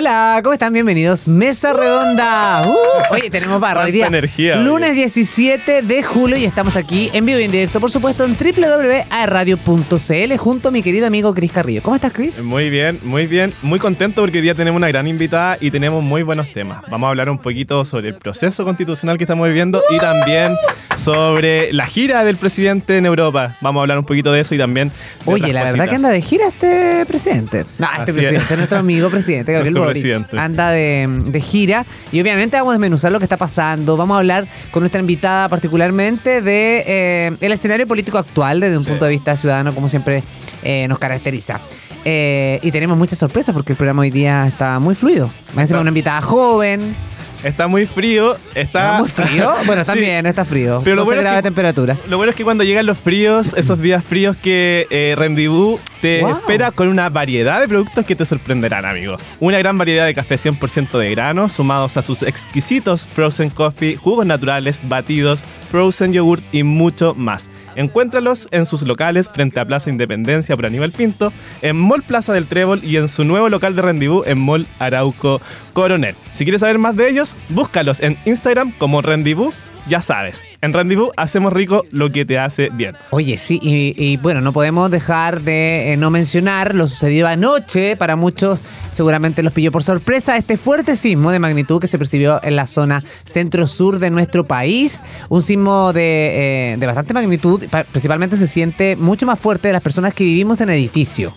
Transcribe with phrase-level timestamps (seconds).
[0.00, 0.72] Hola, ¿cómo están?
[0.72, 1.26] Bienvenidos.
[1.26, 2.68] Mesa Redonda.
[2.68, 2.76] Uh,
[3.10, 4.06] oye, tenemos barra hoy día.
[4.06, 5.00] Energía, Lunes oye.
[5.00, 10.36] 17 de julio y estamos aquí en vivo y en directo, por supuesto, en www.radio.cl
[10.36, 11.82] junto a mi querido amigo Cris Carrillo.
[11.82, 12.40] ¿Cómo estás, Cris?
[12.44, 13.52] Muy bien, muy bien.
[13.62, 16.84] Muy contento porque hoy día tenemos una gran invitada y tenemos muy buenos temas.
[16.88, 20.54] Vamos a hablar un poquito sobre el proceso constitucional que estamos viviendo y también
[20.96, 23.56] sobre la gira del presidente en Europa.
[23.60, 24.90] Vamos a hablar un poquito de eso y también.
[24.90, 25.88] de Oye, la verdad cositas.
[25.88, 27.64] que anda de gira este presidente.
[27.78, 28.56] No, este Así presidente, es.
[28.58, 30.02] nuestro amigo presidente, Gabriel Nuestro Boric.
[30.02, 30.38] presidente.
[30.38, 33.96] Anda de, de gira y obviamente vamos a desmenuzar lo que está pasando.
[33.96, 38.84] Vamos a hablar con nuestra invitada particularmente de eh, el escenario político actual desde un
[38.84, 38.90] Sí.
[38.90, 40.22] punto de vista ciudadano, como siempre
[40.62, 41.60] eh, nos caracteriza.
[42.04, 45.26] Eh, y tenemos muchas sorpresas porque el programa hoy día está muy fluido.
[45.54, 46.94] Me encima Está- una invitada joven.
[47.42, 48.34] Está muy frío.
[48.54, 49.52] Está ¿Está muy frío?
[49.66, 49.92] Bueno, Sí.
[49.92, 50.80] también está frío.
[50.82, 51.96] Pero lo 12 bueno es que- temperatura.
[52.08, 56.20] Lo bueno es que cuando llegan los fríos, esos días fríos que eh, Rendezvous te
[56.20, 56.30] Wow.
[56.38, 59.16] espera con una variedad de productos que te sorprenderán, amigo.
[59.40, 64.26] Una gran variedad de café 100% de grano, sumados a sus exquisitos frozen coffee, jugos
[64.26, 67.48] naturales, batidos, frozen yogurt y mucho más.
[67.78, 72.48] Encuéntralos en sus locales frente a Plaza Independencia por Aníbal Pinto, en Mall Plaza del
[72.48, 75.40] Trébol y en su nuevo local de Rendezvous en Mall Arauco
[75.74, 76.16] Coronel.
[76.32, 79.54] Si quieres saber más de ellos, búscalos en Instagram como Rendezvous
[79.88, 82.94] ya sabes, en Rendezvous hacemos rico lo que te hace bien.
[83.10, 87.96] Oye, sí, y, bueno, no podemos dejar de eh, no mencionar lo sucedido anoche.
[87.96, 88.58] Para muchos,
[88.92, 90.36] seguramente los pilló por sorpresa.
[90.36, 95.02] Este fuerte sismo de magnitud que se percibió en la zona centro-sur de nuestro país.
[95.28, 97.64] Un sismo de, eh, de bastante magnitud.
[97.70, 101.32] pa- Principalmente se siente mucho más fuerte de las personas que vivimos en edificio.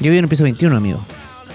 [0.00, 1.00] Yo vivo en el piso 21, amigo.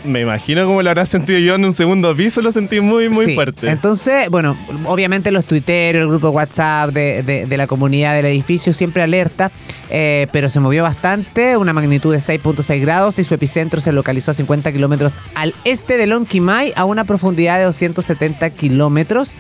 [0.06, 3.28] Me imagino cómo lo habrás sentido yo en un segundo piso, lo sentí muy, muy
[3.28, 3.36] Sí.
[3.36, 3.70] fuerte.
[3.70, 8.74] Entonces, bueno, obviamente los tuiteros, el grupo WhatsApp de, de- de la comunidad del edificio
[8.74, 9.52] siempre alerta,
[9.90, 14.32] eh, pero se movió bastante, una magnitud de 6.6 grados y su epicentro se localizó
[14.32, 19.36] a 50 kilómetros al este de Lonquimay a una profundidad de 270 kilómetros.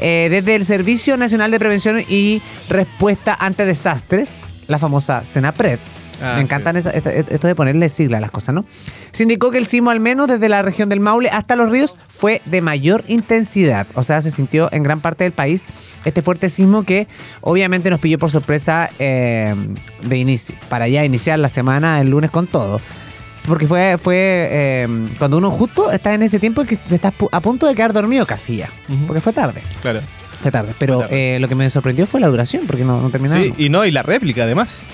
[0.00, 4.34] Eh, desde el Servicio Nacional de Prevención y Respuesta ante Desastres,
[4.66, 5.78] la famosa CENAPRED,
[6.22, 6.44] Ah, me sí.
[6.44, 8.64] encantan esa- esta- esto de ponerle sigla a las cosas, ¿no?
[9.12, 11.96] Se indicó que el sismo, al menos desde la región del Maule hasta los ríos,
[12.08, 13.86] fue de mayor intensidad.
[13.94, 15.64] O sea, se sintió en gran parte del país
[16.04, 17.06] este fuerte sismo que
[17.40, 19.54] obviamente nos pilló por sorpresa eh,
[20.02, 22.80] de inici- para ya iniciar la semana el lunes con todo.
[23.46, 24.14] Porque fue, fue
[24.50, 27.94] eh, cuando uno justo está en ese tiempo que te estás a punto de quedar
[27.94, 28.68] dormido casi ya.
[29.06, 29.62] Porque fue tarde.
[29.80, 30.00] Claro.
[30.42, 30.74] Fue tarde.
[30.78, 31.36] Pero Fue tarde.
[31.36, 33.42] eh, lo que me sorprendió fue la duración, porque no, no terminaron.
[33.42, 34.86] Sí, y no, y la réplica además.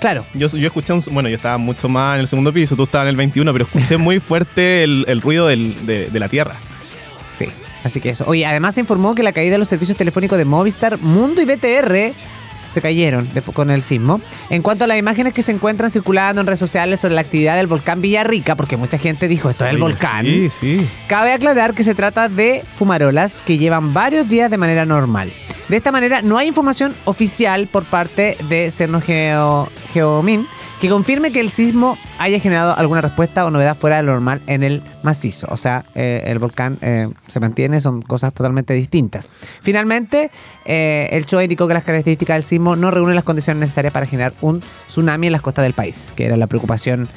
[0.00, 0.24] Claro.
[0.34, 3.06] Yo, yo escuché, un, bueno, yo estaba mucho más en el segundo piso, tú estabas
[3.06, 6.54] en el 21, pero escuché muy fuerte el, el ruido del- de, de la tierra.
[7.32, 7.46] Sí,
[7.84, 8.24] así que eso.
[8.26, 11.44] Oye, además se informó que la caída de los servicios telefónicos de Movistar, Mundo y
[11.44, 12.12] BTR
[12.70, 14.20] se cayeron de- con el sismo.
[14.50, 17.56] En cuanto a las imágenes que se encuentran circulando en redes sociales sobre la actividad
[17.56, 20.88] del volcán Villarrica, porque mucha gente dijo esto es el volcán, Sí, sí.
[21.08, 25.32] cabe aclarar que se trata de fumarolas que llevan varios días de manera normal.
[25.68, 30.46] De esta manera, no hay información oficial por parte de Cerno Geo, Geomin
[30.80, 34.40] que confirme que el sismo haya generado alguna respuesta o novedad fuera de lo normal
[34.46, 35.48] en el macizo.
[35.50, 39.28] O sea, eh, el volcán eh, se mantiene, son cosas totalmente distintas.
[39.60, 40.30] Finalmente,
[40.64, 44.06] eh, el Choa indicó que las características del sismo no reúnen las condiciones necesarias para
[44.06, 47.08] generar un tsunami en las costas del país, que era la preocupación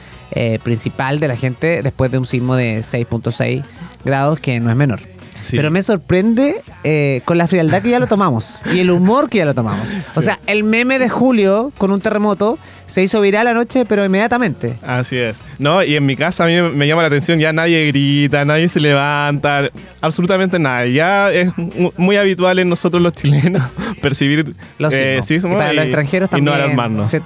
[0.63, 3.66] principal de la gente después de un sismo de 6.6
[4.06, 5.01] grados, que no es menor.
[5.41, 5.56] Sí.
[5.57, 9.40] Pero me sorprende eh, con la frialdad que ya lo tomamos y el humor que
[9.40, 9.88] ya lo tomamos.
[10.16, 10.25] O Sí.
[10.28, 14.78] sea, el meme de Julio con un terremoto se hizo viral anoche, pero inmediatamente.
[14.85, 15.41] Así es.
[15.59, 18.68] No, y en mi casa a mí me llama la atención, ya nadie grita, nadie
[18.69, 19.69] se levanta,
[20.01, 20.85] absolutamente nada.
[20.88, 23.63] Ya es mu- muy habitual en nosotros los chilenos
[24.01, 25.53] percibir Los eh, sismos.
[25.53, 26.46] y para los extranjeros y también.
[26.46, 27.12] no alarmarnos.
[27.12, 27.22] se-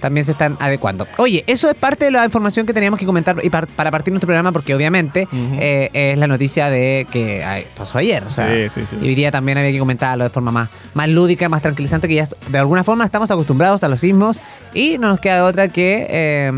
[0.00, 1.06] también se están adecuando.
[1.18, 4.12] Oye, eso es parte de la información que teníamos que comentar y par- para partir
[4.12, 8.22] nuestro programa, porque obviamente eh, es la noticia de que ay, pasó ayer.
[8.24, 8.96] O sea, Sí, sí, sí.
[9.00, 12.14] Y hoy día también había que comentarlo de forma más, más lúdica, más tranquilizante, que
[12.14, 14.40] ya de alguna forma estamos acostumbrados a los sismos
[14.74, 16.52] y no nos queda otra que eh,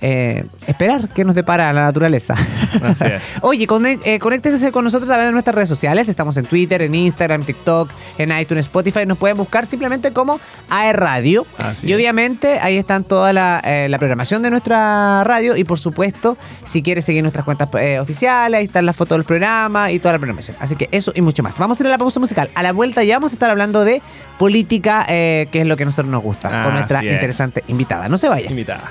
[0.00, 2.34] eh, esperar que nos depara la naturaleza.
[2.82, 3.34] Así es.
[3.42, 3.66] Oye,
[4.04, 6.08] eh, conéctense con nosotros a través de nuestras redes sociales.
[6.08, 9.06] Estamos en Twitter, en Instagram, TikTok, en iTunes, Spotify.
[9.06, 11.46] Nos pueden buscar simplemente como AE Radio.
[11.58, 11.96] Así y es.
[11.96, 15.56] obviamente ahí están toda la, eh, la programación de nuestra radio.
[15.56, 19.24] Y por supuesto, si quieres seguir nuestras cuentas eh, oficiales, ahí están las fotos del
[19.24, 20.56] programa y toda la programación.
[20.60, 21.58] Así que eso y mucho más.
[21.58, 22.50] Vamos a ir a la pausa musical.
[22.54, 24.02] A la vuelta ya vamos a estar hablando de
[24.38, 27.12] política, eh, que es lo que a nosotros nos gusta, con nuestra es.
[27.12, 28.08] interesante invitada.
[28.08, 28.50] No se vaya.
[28.50, 28.90] Invitada.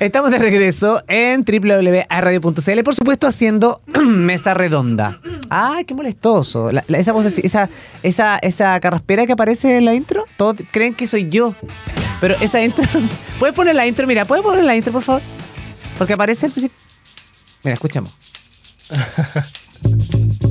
[0.00, 5.20] Estamos de regreso en www.radio.cl, por supuesto haciendo mesa redonda.
[5.50, 6.70] Ay, qué molestoso.
[6.70, 7.68] Esa voz esa,
[8.02, 11.54] esa, esa carraspera que aparece en la intro, todos creen que soy yo.
[12.18, 12.82] Pero esa intro,
[13.38, 14.06] ¿puedes poner la intro?
[14.06, 15.20] Mira, ¿puedes poner la intro, por favor?
[15.98, 16.52] Porque aparece el.
[17.62, 18.16] Mira, escuchamos.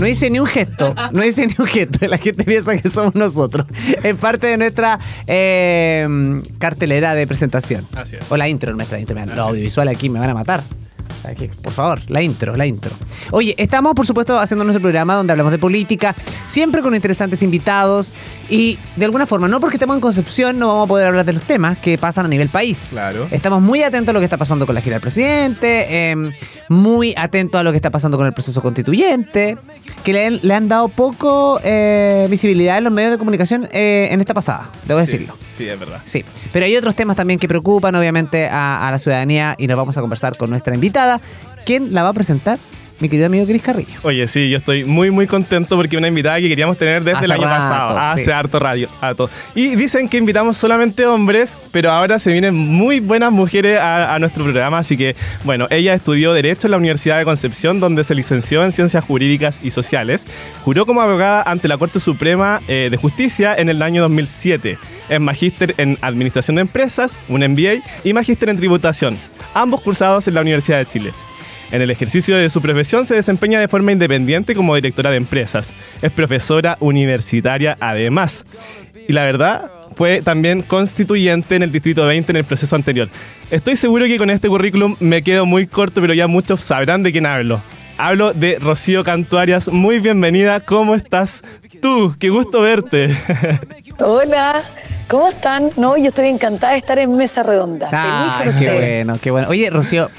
[0.00, 2.06] No hice ni un gesto, no hice ni un gesto.
[2.08, 3.66] La gente piensa que somos nosotros.
[4.02, 6.08] Es parte de nuestra eh,
[6.58, 7.86] cartelera de presentación.
[7.94, 8.30] Así es.
[8.30, 9.14] O la intro, nuestra intro.
[9.14, 10.62] Mira, Los audiovisuales aquí me van a matar.
[11.28, 12.92] Aquí, por favor, la intro, la intro.
[13.30, 16.14] Oye, estamos por supuesto haciendo nuestro programa donde hablamos de política,
[16.46, 18.14] siempre con interesantes invitados
[18.48, 21.32] y de alguna forma, no porque estemos en Concepción, no vamos a poder hablar de
[21.34, 22.88] los temas que pasan a nivel país.
[22.90, 23.28] Claro.
[23.30, 26.16] Estamos muy atentos a lo que está pasando con la gira del presidente, eh,
[26.68, 29.56] muy atentos a lo que está pasando con el proceso constituyente,
[30.04, 34.20] que le, le han dado poco eh, visibilidad en los medios de comunicación eh, en
[34.20, 35.34] esta pasada, debo Sí, decirlo.
[35.52, 36.00] Sí, es verdad.
[36.04, 39.76] Sí, pero hay otros temas también que preocupan obviamente a, a la ciudadanía y nos
[39.76, 40.99] vamos a conversar con nuestra invitada.
[41.64, 42.58] ¿Quién la va a presentar?
[43.00, 43.98] Mi querido amigo Cris Carrillo.
[44.02, 47.24] Oye, sí, yo estoy muy, muy contento porque una invitada que queríamos tener desde Hace
[47.24, 47.98] el año rato, pasado.
[47.98, 48.30] Hace sí.
[48.30, 48.88] harto radio.
[49.00, 49.30] harto.
[49.54, 54.18] Y dicen que invitamos solamente hombres, pero ahora se vienen muy buenas mujeres a, a
[54.18, 54.78] nuestro programa.
[54.78, 58.72] Así que, bueno, ella estudió Derecho en la Universidad de Concepción, donde se licenció en
[58.72, 60.26] Ciencias Jurídicas y Sociales.
[60.62, 64.76] Juró como abogada ante la Corte Suprema eh, de Justicia en el año 2007.
[65.08, 69.18] Es magíster en Administración de Empresas, un MBA, y magíster en Tributación,
[69.54, 71.12] ambos cursados en la Universidad de Chile.
[71.70, 75.72] En el ejercicio de su profesión se desempeña de forma independiente como directora de empresas.
[76.02, 78.44] Es profesora universitaria además.
[79.06, 83.08] Y la verdad, fue también constituyente en el Distrito 20 en el proceso anterior.
[83.50, 87.12] Estoy seguro que con este currículum me quedo muy corto, pero ya muchos sabrán de
[87.12, 87.60] quién hablo.
[87.98, 89.68] Hablo de Rocío Cantuarias.
[89.68, 90.60] Muy bienvenida.
[90.60, 91.44] ¿Cómo estás
[91.80, 92.14] tú?
[92.18, 93.16] Qué gusto verte.
[93.98, 94.62] Hola,
[95.08, 95.70] ¿cómo están?
[95.76, 97.88] No, yo estoy encantada de estar en Mesa Redonda.
[97.92, 99.06] Ay, Feliz por qué ustedes.
[99.06, 99.48] bueno, qué bueno.
[99.48, 100.10] Oye, Rocío,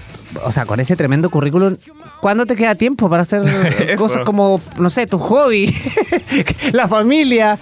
[0.43, 1.75] o sea, con ese tremendo currículum,
[2.21, 5.75] ¿cuándo te queda tiempo para hacer cosas como, no sé, tu hobby,
[6.71, 7.57] la familia,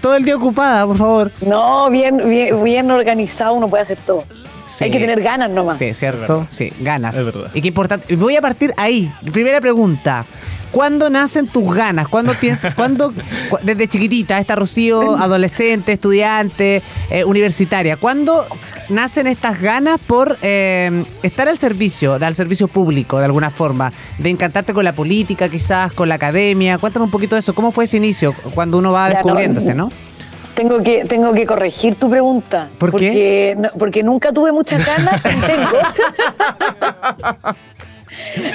[0.00, 1.32] todo el día ocupada, por favor?
[1.40, 4.24] No, bien, bien, bien organizado, uno puede hacer todo.
[4.70, 4.84] Sí.
[4.84, 5.78] Hay que tener ganas nomás.
[5.78, 6.46] Sí, ¿cierto?
[6.50, 7.14] Sí, ganas.
[7.16, 7.50] Es verdad.
[7.54, 8.14] Y qué importante.
[8.16, 9.10] Voy a partir ahí.
[9.32, 10.24] Primera pregunta.
[10.70, 12.08] ¿Cuándo nacen tus ganas?
[12.08, 13.14] ¿Cuándo piensas, cuándo,
[13.48, 18.44] cu- desde chiquitita, esta Rocío, adolescente, estudiante, eh, universitaria, ¿cuándo
[18.90, 24.28] nacen estas ganas por eh, estar al servicio, al servicio público de alguna forma, de
[24.28, 26.76] encantarte con la política, quizás con la academia?
[26.76, 27.54] Cuéntame un poquito de eso.
[27.54, 29.90] ¿Cómo fue ese inicio cuando uno va descubriéndose, no?
[30.58, 32.68] Tengo que, tengo que corregir tu pregunta.
[32.78, 33.54] ¿Por porque, qué?
[33.56, 35.78] no- porque nunca tuve muchas ganas tengo.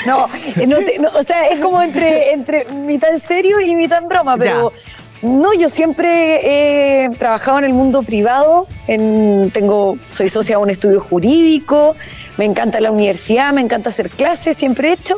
[0.06, 0.28] no,
[0.68, 4.10] no te- no, o sea, es como entre, entre mitad en serio y mitad en
[4.10, 4.74] broma, pero
[5.22, 10.70] no, yo siempre he trabajado en el mundo privado, en, tengo, soy socia de un
[10.72, 11.96] estudio jurídico,
[12.38, 15.16] me encanta la universidad, me encanta hacer clases, siempre he hecho,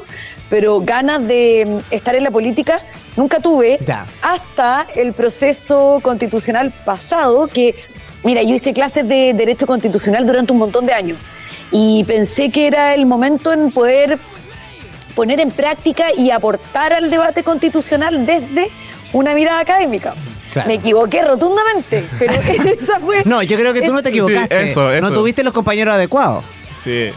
[0.49, 2.79] pero ganas de mm, estar en la política
[3.15, 4.05] nunca tuve Ya.
[4.21, 7.75] hasta el proceso constitucional pasado, que,
[8.23, 11.17] mira, yo hice clases de Derecho Constitucional durante un montón de años
[11.71, 14.19] y pensé que era el momento en poder
[15.15, 18.67] poner en práctica y aportar al debate constitucional desde
[19.13, 20.13] una mirada académica.
[20.51, 20.67] Claro.
[20.67, 22.33] Me equivoqué rotundamente, pero
[22.81, 23.23] esa fue...
[23.25, 24.63] No, yo creo que tú no te Sí, equivocaste.
[24.65, 25.01] eso, eso.
[25.01, 26.43] No tuviste los compañeros adecuados.
[26.84, 27.10] Sí.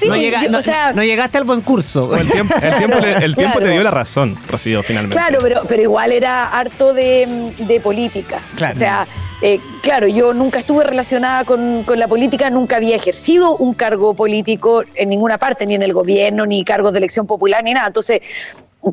[0.00, 2.16] Sí, no, llega- yo- no- o sea, no llegaste al buen curso.
[2.16, 3.66] El tiempo, el tiempo, le- el tiempo Claro.
[3.66, 5.16] te dio la razón, Rocío, finalmente.
[5.16, 8.40] Claro, pero, pero igual era harto de, de política.
[8.56, 8.74] Claro.
[8.74, 9.06] O sea,
[9.42, 14.14] eh, claro, yo nunca estuve relacionada con, con la política, nunca había ejercido un cargo
[14.14, 17.88] político en ninguna parte, ni en el gobierno, ni cargos de elección popular, ni nada.
[17.88, 18.20] Entonces,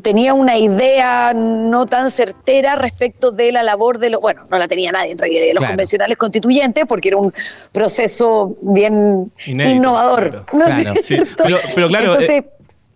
[0.02, 4.68] tenía una idea no tan certera respecto de la labor de los, bueno, no la
[4.68, 5.72] tenía nadie en realidad, de los Claro.
[5.72, 7.32] convencionales constituyentes, porque era un
[7.72, 10.44] proceso bien Inédito, innovador.
[10.46, 10.94] Claro.
[11.02, 12.44] Sí, pero, pero claro, Entonces, eh,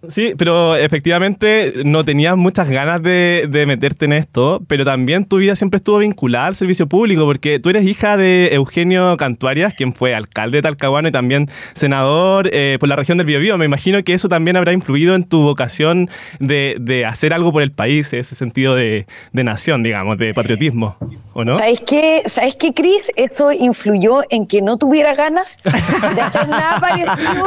[0.08, 5.38] sí, pero efectivamente no tenías muchas ganas de, de meterte en esto, pero también tu
[5.38, 9.94] vida siempre estuvo vinculada al servicio público, porque tú eres hija de Eugenio Cantuarias, quien
[9.94, 13.58] fue alcalde de Talcahuano y también senador eh, por la región del Biobío.
[13.58, 17.62] Me imagino que eso también habrá influido en tu vocación de, de hacer algo por
[17.62, 20.96] el país, ese sentido de, de nación, digamos, de patriotismo,
[21.32, 21.58] ¿o no?
[21.58, 23.12] ¿Sabes qué, ¿Sabes qué, Cris?
[23.16, 27.46] Eso influyó en que no tuviera ganas de hacer nada parecido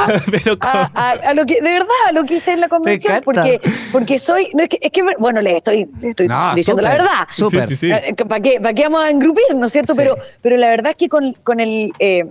[0.93, 3.21] a lo que, de verdad, a lo que en la convención.
[3.23, 3.61] Porque,
[3.91, 7.27] porque soy, no es que, es que, bueno, le estoy, estoy No, diciendo la verdad.
[7.31, 7.67] Súper.
[7.67, 8.13] Sí, sí, sí.
[8.25, 9.95] ¿Para qué, para qué vamos a engrupir, no es cierto?
[9.95, 11.93] Pero, pero la verdad es que con, con el...
[11.99, 12.25] eh,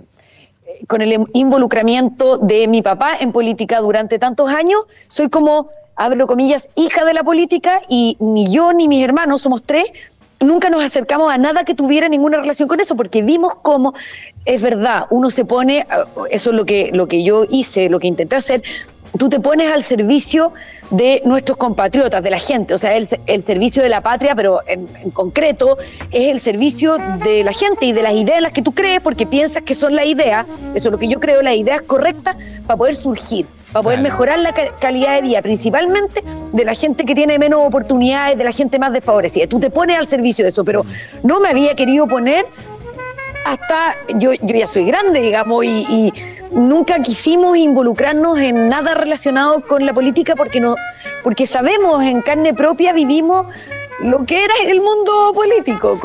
[0.87, 6.67] con el involucramiento de mi papá en política durante tantos años, soy como, abro comillas,
[6.75, 9.85] hija de la política y ni yo ni mis hermanos, somos tres,
[10.41, 13.93] nunca nos acercamos a nada que tuviera ninguna relación con eso, porque vimos cómo,
[14.43, 15.87] es verdad, uno se pone,
[16.29, 18.61] eso es lo que, lo que yo hice, lo que intenté hacer,
[19.17, 20.53] tú te pones al servicio
[20.91, 24.61] de nuestros compatriotas, de la gente, o sea, el, el servicio de la patria, pero
[24.67, 25.77] en, en, concreto
[26.11, 29.01] es el servicio de la gente y de las ideas en las que tú crees,
[29.01, 30.45] porque piensas que son la idea,
[30.75, 34.13] eso es lo que yo creo, las ideas correctas para poder surgir, para poder Claro.
[34.13, 38.43] mejorar la ca- calidad de vida, principalmente de la gente que tiene menos oportunidades, de
[38.45, 39.45] la gente más desfavorecida.
[39.47, 40.85] Tú te pones al servicio de eso, pero
[41.23, 42.45] no me había querido poner
[43.45, 46.13] hasta yo, yo ya soy grande, digamos, y, y
[46.51, 50.75] nunca quisimos involucrarnos en nada relacionado con la política porque no,
[51.23, 53.47] porque sabemos en carne propia vivimos
[53.99, 55.99] lo que era el mundo político, Sí.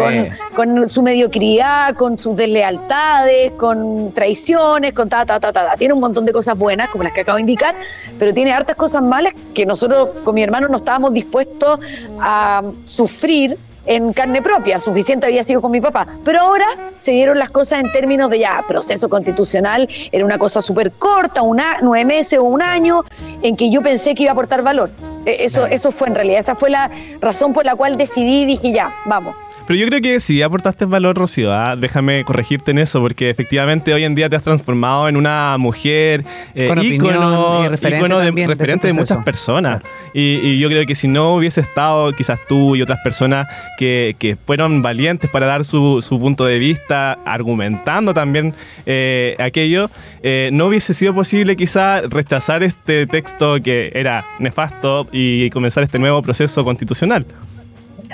[0.55, 5.77] con, con su mediocridad, con sus deslealtades, con traiciones, con ta, ta, ta, ta, ta.
[5.77, 7.75] Tiene un montón de cosas buenas, como las que acabo de indicar,
[8.19, 11.81] pero tiene hartas cosas malas que nosotros con mi hermano no estábamos dispuestos
[12.19, 16.07] a sufrir en carne propia, suficiente había sido con mi papá.
[16.25, 16.67] Pero ahora
[16.99, 21.43] se dieron las cosas en términos de ya, proceso constitucional, era una cosa súper corta,
[21.43, 23.03] una, nueve meses o un año,
[23.43, 24.91] en que yo pensé que iba a aportar valor.
[25.25, 28.45] Eh, Eso, eso fue en realidad, esa fue la razón por la cual decidí y
[28.45, 29.35] dije ya, vamos.
[29.67, 31.53] Pero yo creo que sí aportaste valor, Rocío.
[31.53, 31.77] ¿ah?
[31.77, 36.25] Déjame corregirte en eso, porque efectivamente hoy en día te has transformado en una mujer
[36.55, 39.83] eh, Con ícono, referente ícono de, también referente muchas personas.
[40.15, 43.47] Y, y yo creo que si no hubiese estado quizás tú y otras personas
[43.79, 48.55] que, que fueron valientes para dar su, su punto de vista, argumentando también
[48.87, 49.91] eh, aquello,
[50.23, 55.99] eh, no hubiese sido posible quizás rechazar este texto que era nefasto y comenzar este
[55.99, 57.25] nuevo proceso constitucional.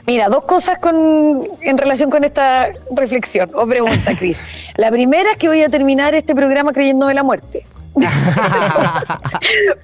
[0.08, 0.94] Mira, dos cosas con,
[1.60, 4.40] en relación con esta reflexión o pregunta, Cris.
[4.76, 7.66] La primera es que voy a terminar este programa creyéndome la muerte.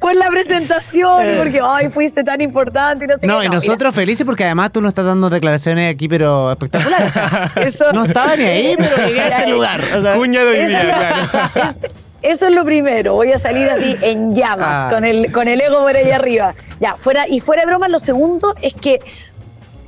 [0.01, 3.47] Por la presentación y porque, ay, fuiste tan importante y no sé No, qué.
[3.47, 7.13] y nosotros felices porque además tú nos estás dando declaraciones aquí, pero espectaculares.
[7.57, 9.81] Eso, no estaba ni ahí, pero llegué a este lugar.
[9.97, 11.69] O sea, Cuña de hoy día, claro.
[11.71, 11.91] este-
[12.23, 13.13] eso es lo primero.
[13.13, 14.89] Voy a salir así en llamas, Ah.
[14.91, 16.55] con, el, con el ego por ahí arriba.
[16.81, 19.01] Ya, fuera, y fuera de broma, lo segundo es que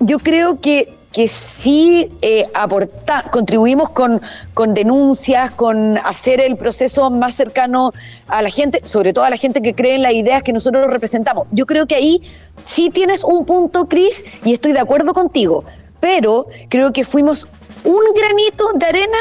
[0.00, 4.20] yo creo que, que sí eh, aporta- contribuimos con,
[4.54, 7.92] con denuncias, con hacer el proceso más cercano
[8.28, 10.86] a la gente, sobre todo a la gente que cree en las ideas que nosotros
[10.88, 11.46] representamos.
[11.52, 12.22] Yo creo que ahí
[12.62, 15.64] sí tienes un punto, Cris, y estoy de acuerdo contigo,
[16.00, 17.48] pero creo que fuimos
[17.84, 19.18] un granito de arena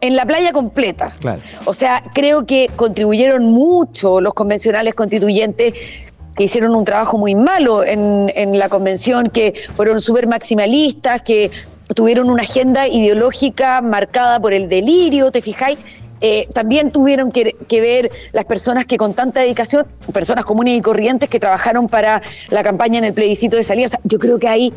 [0.00, 1.14] en la playa completa.
[1.18, 1.40] Claro.
[1.64, 5.72] O sea, creo que contribuyeron mucho los convencionales constituyentes
[6.36, 11.50] que hicieron un trabajo muy malo en, la convención, que fueron súper maximalistas, que
[11.94, 15.78] tuvieron una agenda ideológica marcada por el delirio, ¿te fijáis?
[16.20, 20.80] Eh, también tuvieron que, que ver las personas que con tanta dedicación, personas comunes y
[20.80, 23.86] corrientes que trabajaron para la campaña en el plebiscito de salida.
[23.86, 24.72] O sea, yo creo que hay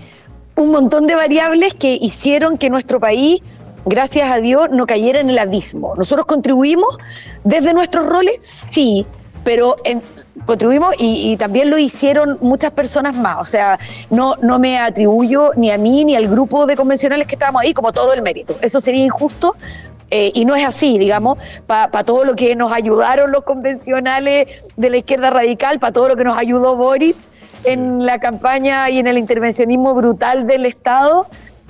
[0.55, 3.41] un montón de variables que hicieron que nuestro país
[3.87, 5.95] gracias a Dios, no cayera en el abismo.
[5.95, 6.97] Nosotros contribuimos
[7.43, 9.05] desde nuestros roles, sí,
[9.43, 10.01] pero en-
[10.47, 13.37] contribuimos y, y también lo hicieron muchas personas más.
[13.39, 13.77] O sea,
[14.09, 17.73] no, no me atribuyo ni a mí ni al grupo de convencionales que estábamos ahí
[17.75, 18.55] como todo el mérito.
[18.61, 19.55] Eso sería injusto.
[20.09, 21.37] eh, y no es así, digamos,
[21.67, 26.15] para todo lo que nos ayudaron los convencionales de la izquierda radical, para todo lo
[26.15, 27.17] que nos ayudó Boric
[27.65, 31.27] en la campaña y en el intervencionismo brutal del Estado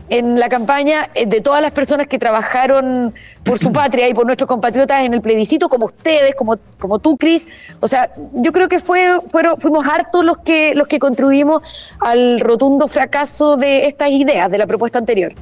[0.09, 4.25] en la campaña eh, de todas las personas que trabajaron por su patria y por
[4.25, 7.47] nuestros compatriotas en el plebiscito, como ustedes, como, como tú, Cris.
[7.79, 11.61] O sea, yo creo que fue, fueron, fuimos hartos los que, los que contribuimos
[11.99, 15.33] al rotundo fracaso de estas ideas, de la propuesta anterior.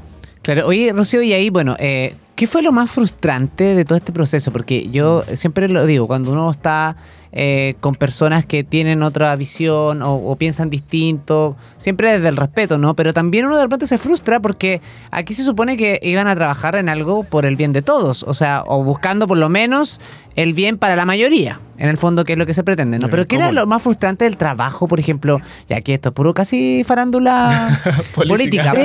[0.41, 4.11] Claro, oye, Rocío, y ahí, bueno, eh, ¿qué fue lo más frustrante de todo este
[4.11, 4.51] proceso?
[4.51, 6.97] Porque yo siempre lo digo, cuando uno está
[7.35, 12.77] eh, con personas que tienen otra visión o, o piensan distinto, siempre desde el respeto,
[12.77, 12.95] ¿no?
[12.95, 16.75] Pero también uno de repente se frustra porque aquí se supone que iban a trabajar
[16.75, 19.99] en algo por el bien de todos, o sea, o buscando por lo menos
[20.35, 23.05] el bien para la mayoría, en el fondo, que es lo que se pretende, ¿no?
[23.05, 25.41] El Pero ¿qué era lo más frustrante del trabajo, por ejemplo?
[25.67, 27.79] Ya que esto es puro casi farándula
[28.15, 28.71] Política.
[28.71, 28.79] política, Sí,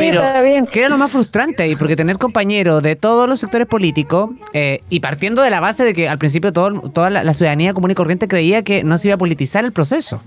[0.45, 0.67] pero.
[0.73, 1.77] ¿qué era lo más frustrante ahí?
[1.77, 5.95] Porque tener compañeros de todos los sectores políticos eh, y partiendo de la base de
[5.95, 9.09] que al principio todo- toda la, la ciudadanía común y corriente creía que no se
[9.09, 10.23] iba a politizar el proceso.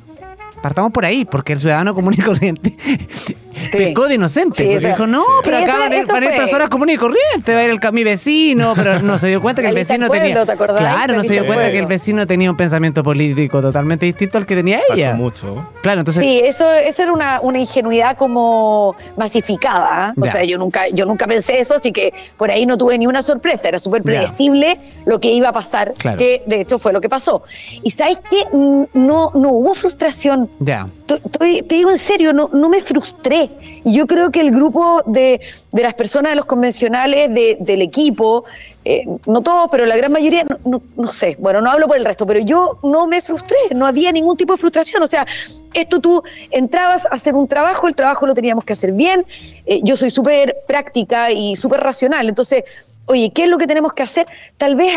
[0.64, 2.74] Partamos por ahí, porque el ciudadano común y corriente
[3.72, 4.56] pecó de inocente.
[4.58, 6.40] Sí, porque dijo, no, pero sí, acá van a ir, eso van a ir fue.
[6.40, 9.62] personas comunes y corrientes, va a ir el, mi vecino, pero no se dio cuenta
[9.62, 10.46] que el vecino Pueblo, tenía...
[10.46, 10.80] ¿te acordás?
[10.80, 14.46] Claro, no se dio cuenta que el vecino tenía un pensamiento político totalmente distinto al
[14.46, 15.12] que tenía ella.
[15.12, 15.68] Pasó mucho.
[15.82, 16.24] Claro, entonces...
[16.24, 19.88] Sí, eso, eso era una, una ingenuidad como masificada.
[20.10, 20.14] ¿ah?
[20.20, 20.32] O Ya.
[20.32, 23.22] sea, yo nunca, yo nunca pensé eso, así que por ahí no tuve ni una
[23.22, 23.68] sorpresa.
[23.68, 24.06] Era súper Ya.
[24.06, 26.18] predecible lo que iba a pasar, Claro.
[26.18, 27.44] que de hecho fue lo que pasó.
[27.84, 30.88] Y sabes qué, Mm, no, no hubo frustración Ya.
[31.08, 33.50] Te digo en serio, no, no me frustré.
[33.84, 38.46] Yo creo que el grupo de, de las personas de los convencionales de- del equipo,
[38.86, 41.98] eh, no todos, pero la gran mayoría, no, no- no sé, bueno, no hablo por
[41.98, 45.02] el resto, pero yo no me frustré, no había ningún tipo de frustración.
[45.04, 45.26] O sea,
[45.74, 49.26] esto tú entrabas a hacer un trabajo, el trabajo lo teníamos que hacer bien.
[49.66, 52.28] eh, yo soy súper práctica y súper racional.
[52.30, 52.64] Entonces,
[53.06, 54.28] oye, ¿qué es lo que tenemos que hacer?
[54.58, 54.94] Tal vez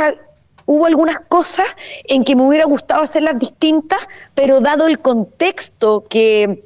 [0.66, 1.66] hubo algunas cosas
[2.05, 4.00] en que me hubiera gustado hacerlas distintas,
[4.35, 6.62] pero dado el contexto que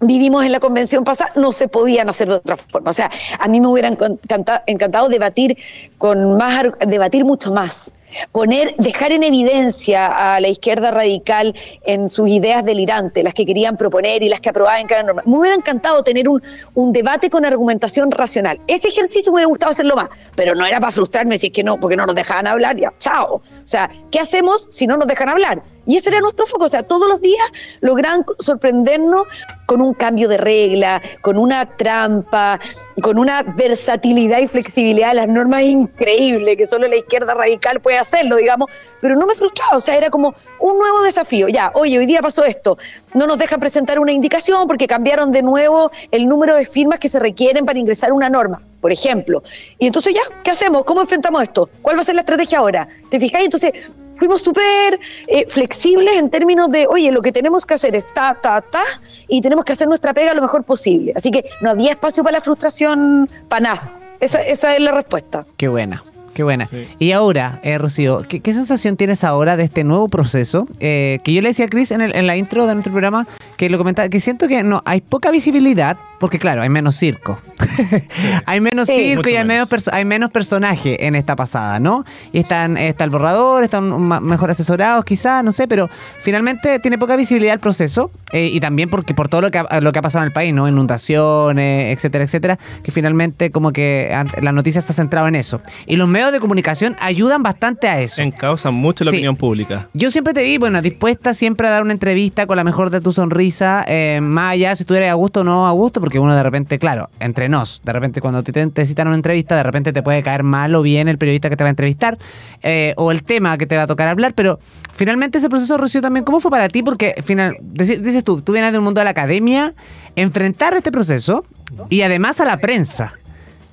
[0.00, 2.90] vivimos en la convención pasada, no se podían hacer de otra forma.
[2.90, 5.56] O sea, a mí me hubiera encanta- encantado debatir
[5.96, 7.94] con más, debatir mucho más.
[8.32, 13.76] Poner, dejar en evidencia a la izquierda radical en sus ideas delirantes, las que querían
[13.76, 15.22] proponer y las que aprobaban en cada norma.
[15.26, 16.42] Me hubiera encantado tener un,
[16.74, 18.60] un debate con argumentación racional.
[18.66, 21.64] Ese ejercicio me hubiera gustado hacerlo más, pero no era para frustrarme si es que
[21.64, 23.42] no, porque no nos dejaban hablar, ya, chao.
[23.64, 25.62] O sea, ¿qué hacemos si no nos dejan hablar?
[25.86, 26.66] Y ese era nuestro foco.
[26.66, 27.46] O sea, todos los días
[27.80, 29.26] logran sorprendernos
[29.66, 32.60] con un cambio de regla, con una trampa,
[33.02, 37.98] con una versatilidad y flexibilidad de las normas increíble, que solo la izquierda radical puede
[37.98, 38.70] hacerlo, digamos.
[39.00, 39.76] Pero no me frustraba.
[39.76, 41.48] O sea, era como un nuevo desafío.
[41.48, 42.78] Ya, oye, hoy día pasó esto.
[43.14, 47.08] No nos dejan presentar una indicación porque cambiaron de nuevo el número de firmas que
[47.08, 49.42] se requieren para ingresar una norma, por ejemplo.
[49.78, 50.84] Y entonces ya, ¿qué hacemos?
[50.84, 51.70] ¿Cómo enfrentamos esto?
[51.80, 52.86] ¿Cuál va a ser la estrategia ahora?
[53.08, 53.46] ¿Te fijáis?
[53.46, 53.72] Entonces
[54.18, 58.34] fuimos súper eh, flexibles en términos de, oye, lo que tenemos que hacer es ta,
[58.34, 58.82] ta, ta,
[59.26, 61.14] y tenemos que hacer nuestra pega lo mejor posible.
[61.16, 63.92] Así que no había espacio para la frustración, para nada.
[64.20, 65.46] Esa, esa es la respuesta.
[65.56, 66.04] Qué buena.
[66.34, 66.66] Qué buena.
[66.66, 66.86] Sí.
[66.98, 70.66] Y ahora, eh, Rocío, ¿qué, qué sensación tienes ahora de este nuevo proceso?
[70.80, 73.26] Eh, que yo le decía a Chris en, el- en la intro de nuestro programa,
[73.56, 77.40] que lo comentaba, que siento que no hay poca visibilidad, porque claro, hay menos circo.
[78.46, 78.96] hay menos Sí.
[78.96, 79.88] circo y hay menos, menos.
[79.88, 82.04] hay menos personaje en esta pasada, ¿no?
[82.32, 85.88] Y están, está el borrador, están mejor asesorados quizás, no sé, pero
[86.20, 89.80] finalmente tiene poca visibilidad el proceso eh, y también porque por todo lo que, ha,
[89.80, 90.68] lo que ha pasado en el país, ¿no?
[90.68, 95.60] Inundaciones, etcétera, etcétera, que finalmente como que la noticia está centrada en eso.
[95.86, 98.22] Y los medios de comunicación ayudan bastante a eso.
[98.22, 99.16] Encausan mucho la Sí.
[99.18, 99.88] opinión pública.
[99.94, 103.00] Yo siempre te vi, bueno, dispuesta siempre a dar una entrevista con la mejor de
[103.00, 106.18] tu sonrisa, eh, más allá si tú eres a gusto o no a gusto, porque
[106.18, 109.62] uno de repente, claro, entre nos, de repente cuando te, te citan una entrevista, de
[109.62, 112.18] repente te puede caer mal o bien el periodista que te va a entrevistar,
[112.62, 114.58] eh, o el tema que te va a tocar hablar, pero
[114.92, 116.82] finalmente ese proceso, Rocío, también, ¿cómo fue para ti?
[116.82, 119.74] Porque final, dices tú, tú vienes del mundo de la academia,
[120.16, 121.44] enfrentar este proceso
[121.90, 123.14] y además a la prensa.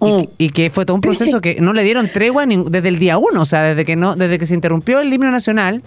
[0.02, 0.22] Y, Mm.
[0.22, 2.98] que- y que fue todo un proceso que no le dieron tregua ni- desde el
[3.00, 5.84] día uno, o sea, desde que no, desde que se interrumpió el himno nacional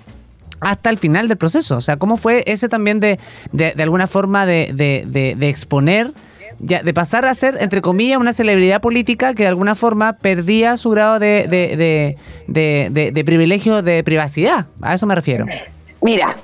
[0.60, 1.76] hasta el final del proceso.
[1.76, 3.18] O sea, ¿cómo fue ese también de,
[3.52, 6.12] de, de alguna forma de, de, de- de exponer,
[6.60, 10.76] ya, de pasar a ser, entre comillas, una celebridad política que de alguna forma perdía
[10.76, 14.66] su grado de, de, de, de- de- de privilegio de privacidad?
[14.80, 15.44] A eso me refiero.
[16.00, 16.36] Mira,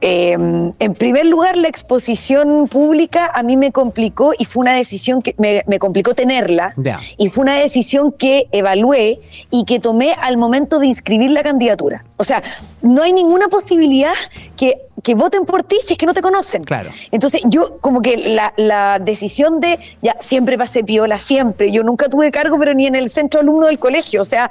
[0.00, 5.22] eh, en primer lugar, la exposición pública a mí me complicó y fue una decisión
[5.22, 6.74] que me, me complicó tenerla.
[7.16, 12.04] Y fue una decisión que evalué y que tomé al momento de inscribir la candidatura.
[12.16, 12.42] O sea,
[12.82, 14.14] no hay ninguna posibilidad
[14.56, 16.64] que, que voten por ti si es que no te conocen.
[16.64, 16.90] Claro.
[17.10, 21.72] Entonces, yo como que la, la decisión de, ya, siempre pasé piola, siempre.
[21.72, 24.22] Yo nunca tuve cargo, pero ni en el centro alumno del colegio.
[24.22, 24.50] O sea,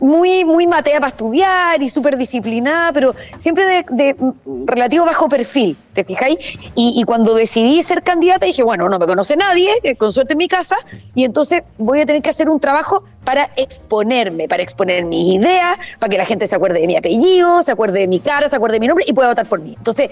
[0.00, 4.16] muy, muy matea para estudiar y súper disciplinada, pero siempre de,
[4.64, 6.36] relativo bajo perfil, ¿te fijáis?
[6.74, 10.32] Y, y cuando decidí ser candidata dije, bueno, no me conoce nadie, eh, con suerte
[10.32, 10.76] en mi casa,
[11.14, 15.78] y entonces voy a tener que hacer un trabajo para exponerme, para exponer mis ideas,
[15.98, 18.56] para que la gente se acuerde de mi apellido, se acuerde de mi cara, se
[18.56, 19.74] acuerde de mi nombre y pueda votar por mí.
[19.76, 20.10] Entonces,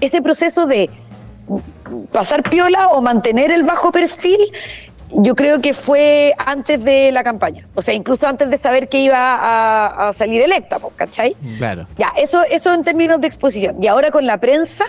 [0.00, 0.90] este proceso de
[2.12, 4.38] pasar piola o mantener el bajo perfil,
[5.10, 7.66] yo creo que fue antes de la campaña.
[7.74, 11.36] O sea, incluso antes de saber que iba a, a salir electa, ¿cachai?
[11.58, 11.86] Claro.
[11.96, 13.76] Ya, eso, eso en términos de exposición.
[13.82, 14.84] Y ahora con la prensa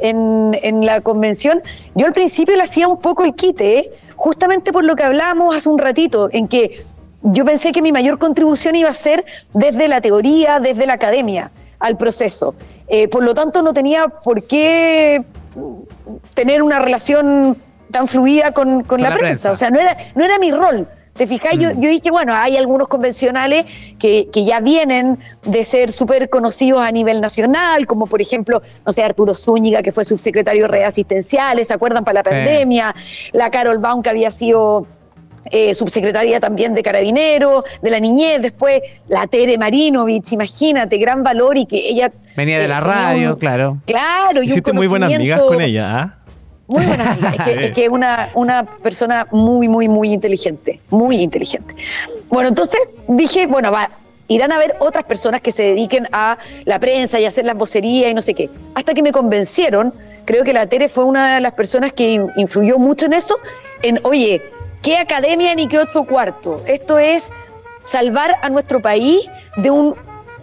[0.00, 1.62] en, en la convención,
[1.94, 3.90] yo al principio le hacía un poco el quite, ¿eh?
[4.16, 6.84] justamente por lo que hablábamos hace un ratito, en que
[7.22, 11.50] yo pensé que mi mayor contribución iba a ser desde la teoría, desde la academia
[11.78, 12.54] al proceso.
[12.88, 15.24] Eh, por lo tanto, no tenía por qué
[16.34, 17.56] tener una relación
[17.90, 19.50] tan fluida con, con la, la prensa.
[19.50, 19.52] prensa.
[19.52, 20.88] O sea, no era, no era mi rol.
[21.12, 21.58] ¿Te fijas?
[21.58, 23.66] Yo, yo dije, bueno, hay algunos convencionales
[23.98, 28.92] que, que ya vienen de ser súper conocidos a nivel nacional, como por ejemplo, no
[28.92, 32.04] sé, Arturo Zúñiga, que fue subsecretario de redes asistenciales, ¿se acuerdan?
[32.04, 32.30] Para la Sí.
[32.30, 32.94] pandemia,
[33.32, 34.86] la Carol Baum, que había sido
[35.50, 41.58] eh, subsecretaria también de Carabineros, de la niñez, después la Tere Marinovich, imagínate, gran valor
[41.58, 42.12] y que ella...
[42.36, 43.78] Venía de eh, la radio, un- claro.
[43.86, 46.18] Claro, y un Hiciste muy buenas amigas con ella, ¿ah?
[46.70, 47.30] Muy buena amiga.
[47.36, 50.80] Es que, es que una, una persona muy, muy, muy inteligente.
[50.90, 51.74] Muy inteligente.
[52.28, 53.90] Bueno, entonces dije, bueno, va,
[54.28, 58.10] irán a ver otras personas que se dediquen a la prensa y hacer las vocerías
[58.10, 58.48] y no sé qué.
[58.74, 59.92] Hasta que me convencieron
[60.24, 63.34] creo que la Tere fue una de las personas que in- influyó mucho en eso,
[63.82, 64.40] en, oye,
[64.80, 66.62] ¿qué academia ni qué ocho cuarto?
[66.68, 67.24] Esto es
[67.82, 69.96] salvar a nuestro país de un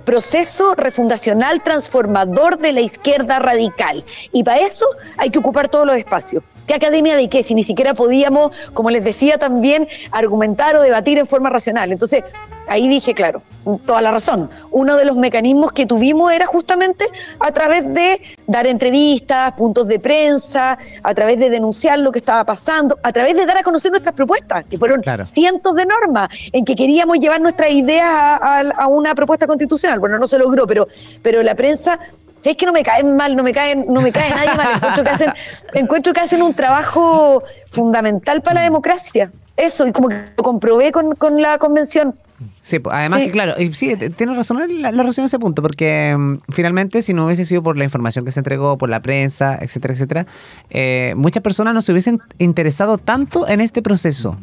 [0.07, 4.05] proceso refundacional transformador de la izquierda radical.
[4.31, 4.85] Y para eso
[5.17, 6.43] hay que ocupar todos los espacios.
[6.67, 7.41] ¿Qué academia de qué?
[7.43, 11.91] Si ni siquiera podíamos, como les decía también, argumentar o debatir en forma racional.
[11.93, 12.23] Entonces,
[12.67, 13.41] ahí dije, claro,
[13.85, 14.49] toda la razón.
[14.71, 17.05] Uno de los mecanismos que tuvimos era justamente
[17.39, 22.43] a través de dar entrevistas, puntos de prensa, a través de denunciar lo que estaba
[22.43, 25.23] pasando, a través de dar a conocer nuestras propuestas, que fueron Claro.
[25.23, 29.99] cientos de normas en que queríamos llevar nuestras ideas a, a- a una propuesta constitucional.
[29.99, 30.87] Bueno, no se logró, pero,
[31.21, 31.97] pero la prensa,
[32.41, 34.67] si es que no me caen mal, no me caen, no me cae nadie mal,
[34.75, 35.33] encuentro que hacen,
[35.73, 39.31] encuentro que hacen un trabajo fundamental para la democracia.
[39.55, 42.15] Eso, y como que lo comprobé con, con la convención.
[42.61, 43.25] Sí, pues, además Sí.
[43.25, 47.01] que claro, y sí, tienes razón la, la razón en ese punto, porque mm, finalmente
[47.01, 50.25] si no hubiese sido por la información que se entregó, por la prensa, etcétera, etcétera,
[50.69, 54.37] eh, muchas personas no se hubiesen interesado tanto en este proceso.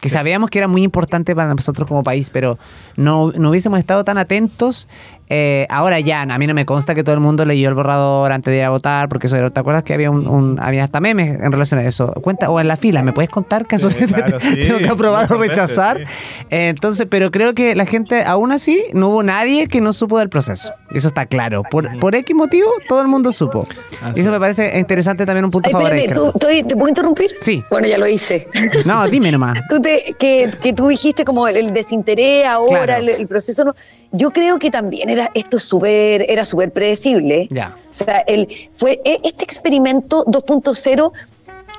[0.00, 2.58] Que sabíamos que era muy importante para nosotros como país, pero
[2.96, 4.88] no, no hubiésemos estado tan atentos.
[5.28, 8.30] Eh, ahora ya, a mí no me consta que todo el mundo leyó el borrador
[8.30, 10.84] antes de ir a votar, porque eso era, ¿te acuerdas que había un, un- había
[10.84, 12.12] hasta memes en relación a eso?
[12.22, 15.32] Cuenta, o en la fila, ¿me puedes contar caso Sí, claro, sí, tengo que aprobar
[15.32, 15.98] o rechazar?
[15.98, 16.04] sí.
[16.50, 20.18] Eh, Entonces, pero creo que la gente, aún así, no hubo nadie que no supo
[20.18, 20.72] del proceso.
[20.94, 21.62] Eso está claro.
[21.70, 23.66] Por, por X motivo, todo el mundo supo.
[24.02, 26.02] Así y eso me parece interesante también un punto Ay, favorable.
[26.04, 27.30] espérame, ¿tú- estoy- ¿te puedo interrumpir?
[27.40, 27.64] Sí.
[27.70, 28.46] Bueno, ya lo hice.
[28.84, 29.58] No, dime nomás.
[29.68, 33.02] Tú te- que, que tú dijiste como el, el desinterés ahora, Claro.
[33.02, 33.64] el, el proceso.
[33.64, 33.74] No,
[34.12, 37.48] yo creo que también era esto es súper era súper predecible.
[37.50, 37.76] Ya.
[37.90, 41.12] O sea, el, fue, e- este experimento 2.0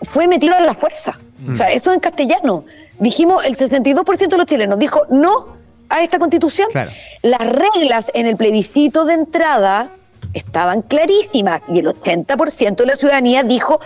[0.04, 1.20] fue metido a la fuerza.
[1.50, 2.66] O sea, eso en castellano.
[3.00, 5.58] Dijimos, el 62% de los chilenos dijo no
[5.90, 6.68] a esta constitución.
[6.72, 6.92] Claro.
[7.22, 9.92] Las reglas en el plebiscito de entrada
[10.34, 13.80] estaban clarísimas y el 80% de la ciudadanía dijo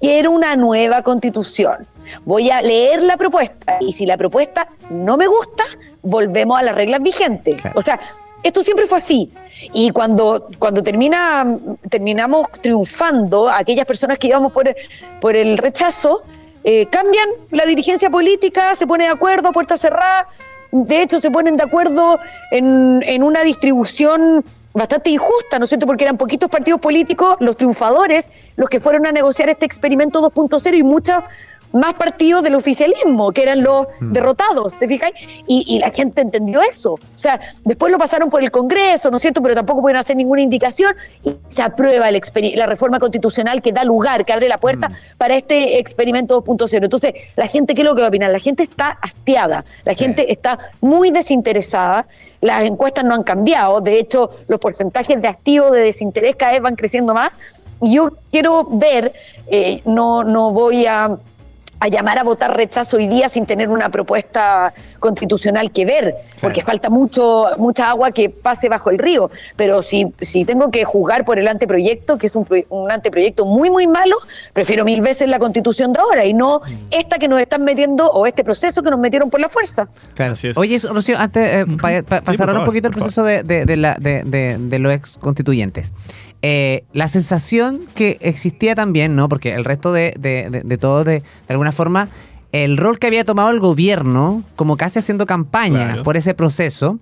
[0.00, 1.86] quiero una nueva constitución.
[2.24, 5.64] Voy a leer la propuesta y si la propuesta no me gusta,
[6.02, 7.56] volvemos a las reglas vigentes.
[7.56, 7.78] Claro.
[7.78, 8.00] O sea,
[8.42, 9.30] esto siempre fue así.
[9.72, 11.44] Y cuando, cuando termina,
[11.90, 14.74] terminamos triunfando, aquellas personas que íbamos por,
[15.20, 16.22] por el rechazo,
[16.64, 20.28] eh, cambian la dirigencia política, se pone de acuerdo a puerta cerrada.
[20.70, 25.86] De hecho, se ponen de acuerdo en, en una distribución bastante injusta, ¿no es cierto?
[25.86, 30.76] Porque eran poquitos partidos políticos, los triunfadores, los que fueron a negociar este experimento 2.0
[30.76, 31.24] y muchos
[31.72, 35.10] más partidos del oficialismo, que eran los derrotados, ¿te fijas?
[35.46, 36.92] Y, y la gente entendió eso.
[36.92, 39.42] O sea, después lo pasaron por el Congreso, ¿no es cierto?
[39.42, 42.18] Pero tampoco pueden hacer ninguna indicación y se aprueba el
[42.54, 46.84] la reforma constitucional que da lugar, que abre la puerta para este experimento 2.0.
[46.84, 48.30] Entonces, la gente, ¿qué es lo que va a opinar?
[48.30, 52.06] La gente está hastiada, la gente está muy desinteresada.
[52.40, 56.62] Las encuestas no han cambiado, de hecho, los porcentajes de hastío, de desinterés cada vez
[56.62, 57.30] van creciendo más.
[57.82, 59.12] Y yo quiero ver,
[59.48, 61.18] eh, no, no voy a,
[61.80, 66.62] a llamar a votar rechazo hoy día sin tener una propuesta constitucional que ver, porque
[66.62, 69.30] falta mucho, mucha agua que pase bajo el río.
[69.56, 73.70] Pero si, si tengo que juzgar por el anteproyecto, que es un, un anteproyecto muy,
[73.70, 74.16] muy malo,
[74.52, 76.60] prefiero mil veces la constitución de ahora y no
[76.90, 79.88] esta que nos están metiendo o este proceso que nos metieron por la fuerza.
[80.14, 80.32] Claro.
[80.32, 80.58] Así es.
[80.58, 82.02] Oye, eso, Rocío, antes, eh, para
[82.36, 85.92] cerrar un poquito el proceso de, de- de la- de- de- de los ex constituyentes.
[86.42, 89.28] Eh, la sensación que existía también, ¿no?
[89.28, 92.08] Porque el resto de, de, de- de todo, de, alguna forma,
[92.52, 96.02] el rol que había tomado el gobierno, como casi haciendo campaña Claro.
[96.04, 96.98] por ese proceso,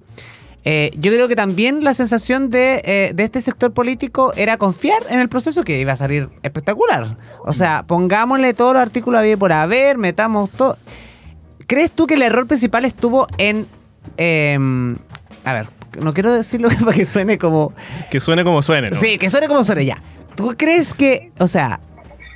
[0.65, 5.03] eh, yo creo que también la sensación de, eh, de este sector político era confiar
[5.11, 7.17] en el proceso que iba a salir espectacular.
[7.45, 10.77] O sea, pongámosle todos los artículos a por haber, metamos todo.
[11.69, 13.67] ¿Crees tú que el error principal estuvo en...
[14.17, 14.97] em,
[15.45, 15.69] a ver,
[16.01, 17.73] no quiero decirlo para que suene como...
[18.11, 18.97] Que suene como suene, ¿no?
[18.97, 20.01] Sí, que suene como suene ya.
[20.35, 21.81] ¿Tú crees que, o sea,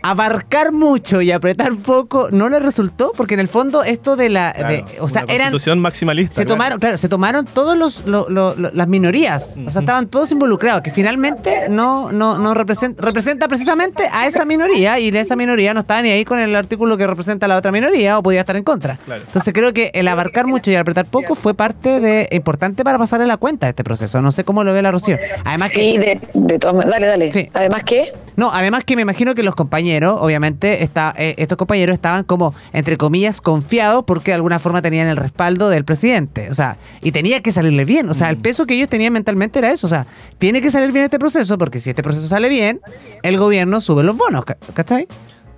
[0.02, 3.12] abarcar mucho y apretar poco no le resultó?
[3.16, 4.52] Porque en el fondo esto de la...
[4.52, 5.46] Claro, de- o sea, una eran...
[5.50, 6.34] constitución maximalista.
[6.36, 6.56] Se claro.
[6.56, 10.30] tomaron, claro, se tomaron todos los, lo- lo- lo- las minorías, o sea, estaban todos
[10.32, 15.36] involucrados, que finalmente no, no, no representa, representa precisamente a esa minoría y de esa
[15.36, 18.22] minoría no estaba ni ahí con el artículo que representa a la otra minoría o
[18.22, 18.96] podía estar en contra.
[19.04, 19.22] Claro.
[19.26, 23.26] Entonces creo que el abarcar mucho y apretar poco fue parte de importante para pasarle
[23.26, 24.20] la cuenta a este proceso.
[24.22, 25.18] No sé cómo lo ve la Rocío.
[25.44, 27.00] Además que Sí, de, de todas maneras.
[27.00, 27.32] Dale, dale.
[27.32, 27.48] Sí.
[27.54, 28.12] Además, ¿qué?
[28.37, 32.55] No, además que me imagino que los compañeros, obviamente, está, eh, estos compañeros estaban como,
[32.73, 36.49] entre comillas, confiados porque de alguna forma tenían el respaldo del presidente.
[36.51, 38.09] O sea, y tenía que salirle bien.
[38.09, 39.87] O sea, el peso que ellos tenían mentalmente era eso.
[39.87, 40.07] O sea,
[40.38, 42.81] tiene que salir bien este proceso porque si este proceso sale bien,
[43.23, 45.07] el gobierno sube los bonos, ¿ca- ¿cachai?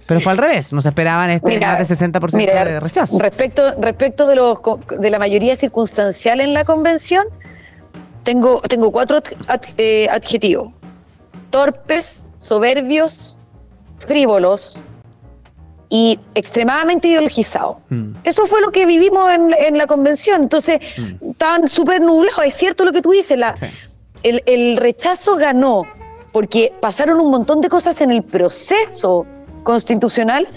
[0.08, 0.72] Pero fue al revés.
[0.72, 3.18] Nos esperaban este más de 60% mira, de rechazo.
[3.20, 4.58] Respecto, respecto de, los,
[4.98, 7.24] de la mayoría circunstancial en la convención,
[8.24, 10.72] tengo, tengo cuatro ad- ad- eh, adjetivos.
[11.50, 13.38] Torpes, soberbios
[13.98, 14.76] frívolos
[15.88, 17.76] y extremadamente ideologizados.
[17.88, 18.14] Mm.
[18.24, 20.42] Eso fue lo que vivimos en, en la convención.
[20.42, 20.80] Entonces,
[21.30, 22.44] estaban súper nublados.
[22.44, 23.66] Es cierto lo que tú dices, la, Sí.
[24.22, 25.86] el, el rechazo ganó
[26.32, 29.26] porque pasaron un montón de cosas en el proceso
[29.62, 30.48] constitucional,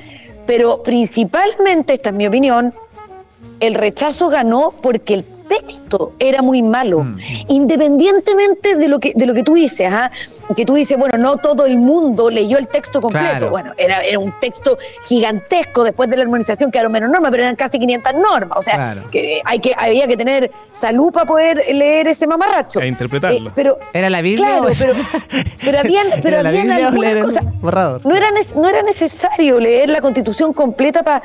[0.47, 2.73] pero principalmente, esta es mi opinión,
[3.59, 7.17] el rechazo ganó porque el texto era muy malo, Mm.
[7.49, 10.11] independientemente de lo que de lo que tú dices, ¿ah?
[10.55, 13.49] que tú dices, bueno, no todo el mundo leyó el texto completo, Claro.
[13.49, 14.77] bueno, era, era un texto
[15.07, 18.75] gigantesco después de la armonización quedaron menos normas, pero eran casi 500 normas, o sea,
[18.75, 19.03] Claro.
[19.11, 22.79] que hay que había que tener salud para poder leer ese mamarracho.
[22.81, 23.49] E interpretarlo.
[23.49, 24.47] Eh, pero ¿Era la Biblia?
[24.47, 24.93] Claro, o- pero,
[25.63, 27.43] pero habían, pero ¿Era la habían algunas cosas.
[27.61, 28.01] borrador?
[28.05, 31.21] No era, no era necesario leer la constitución completa para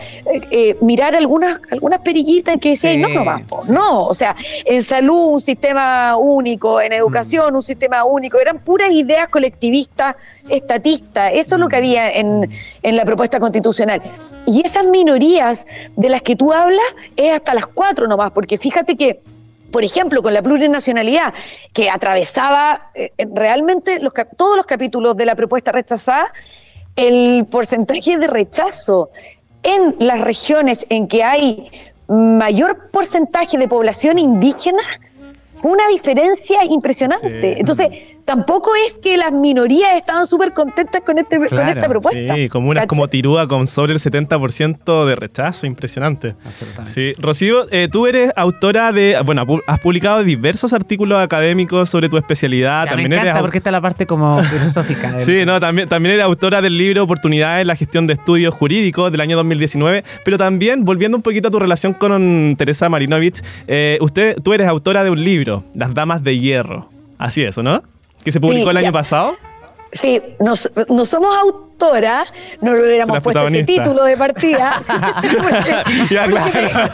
[0.81, 3.65] mirar algunas, algunas perillitas que decían, Sí, no, no, va, po".
[3.65, 3.73] sí.
[3.73, 4.10] no.
[4.11, 9.29] O sea, en salud un sistema único, en educación un sistema único, eran puras ideas
[9.29, 10.17] colectivistas,
[10.49, 11.31] estatistas.
[11.33, 12.51] Eso es lo que había en,
[12.83, 14.03] en la propuesta constitucional.
[14.49, 16.83] Y esas minorías de las que tú hablas
[17.17, 19.21] es hasta las cuatro nomás, porque fíjate que
[19.71, 21.33] por ejemplo, con la plurinacionalidad,
[21.73, 24.01] que atravesaba eh, realmente
[24.37, 26.33] todos los capítulos de la propuesta rechazada,
[26.97, 29.11] el porcentaje de rechazo
[29.63, 31.71] en las regiones en que hay
[32.11, 34.83] mayor porcentaje de población indígena,
[35.63, 37.55] una diferencia impresionante.
[37.55, 37.61] Sí.
[37.61, 37.89] Entonces,
[38.35, 42.35] tampoco es que las minorías estaban súper contentas con, este, con esta propuesta.
[42.37, 42.87] Sí, comunas ¿Cachai?
[42.87, 46.37] como Tirúa con sobre el 70% de rechazo, impresionante.
[46.85, 52.17] Sí, Rocío, eh, tú eres autora de, bueno, has publicado diversos artículos académicos sobre tu
[52.19, 52.85] especialidad.
[52.85, 55.11] Ya, me también encanta eres au- porque está la parte como filosófica.
[55.13, 58.55] del- Sí, no, también, también eres autora del libro Oportunidades en la gestión de estudios
[58.55, 63.43] jurídicos del año 2019, pero también, volviendo un poquito a tu relación con Teresa Marinovich,
[63.67, 66.89] eh, usted, tú eres autora de un libro, Las Damas de Hierro.
[67.19, 67.83] Así es, ¿o ¿no?
[68.25, 68.93] Que se publicó Sí, el año ya.
[68.93, 69.37] pasado.
[69.93, 70.53] Sí, no,
[70.89, 72.29] no somos autoras,
[72.61, 74.73] no le hubiéramos las puesto ese título de partida.
[75.43, 76.93] porque- Ya, porque- claro.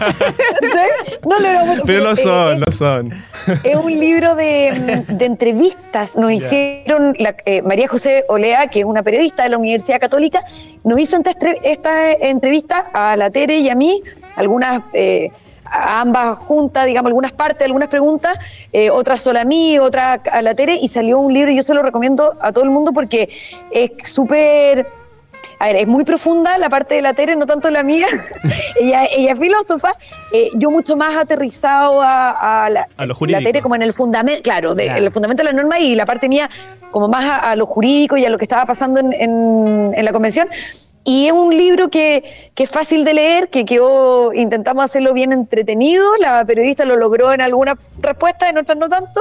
[1.28, 3.10] no le hubiéramos puesto- Pero lo son, es- lo son.
[3.64, 6.16] Es un libro de, de entrevistas.
[6.16, 10.42] Nos hicieron, la- eh, María José Olea, que es una periodista de la Universidad Católica,
[10.82, 14.02] nos hizo esta, esta entrevista a la Tere y a mí,
[14.36, 15.30] algunas, eh,
[15.70, 18.38] ambas juntas, digamos, algunas partes, algunas preguntas,
[18.72, 21.62] eh, otras solo a mí, otras a la Tere, y salió un libro, y yo
[21.62, 23.28] se lo recomiendo a todo el mundo porque
[23.70, 24.86] es súper...
[25.58, 28.06] A ver, es muy profunda la parte de la Tere, no tanto la mía.
[28.80, 29.92] ella, ella es filósofa.
[30.30, 33.42] eh, yo mucho más aterrizado a, a la, A lo la jurídico.
[33.42, 35.04] Tere como en el fundamento, claro, de- Claro.
[35.06, 36.50] el fundamento de la norma y la parte mía
[36.90, 40.04] como más a, a lo jurídico y a lo que estaba pasando en, en- en
[40.04, 40.46] la convención.
[41.08, 45.32] Y es un libro que, que es fácil de leer, que quedó, intentamos hacerlo bien
[45.32, 49.20] entretenido, la periodista lo logró en algunas respuestas, en otras no tanto,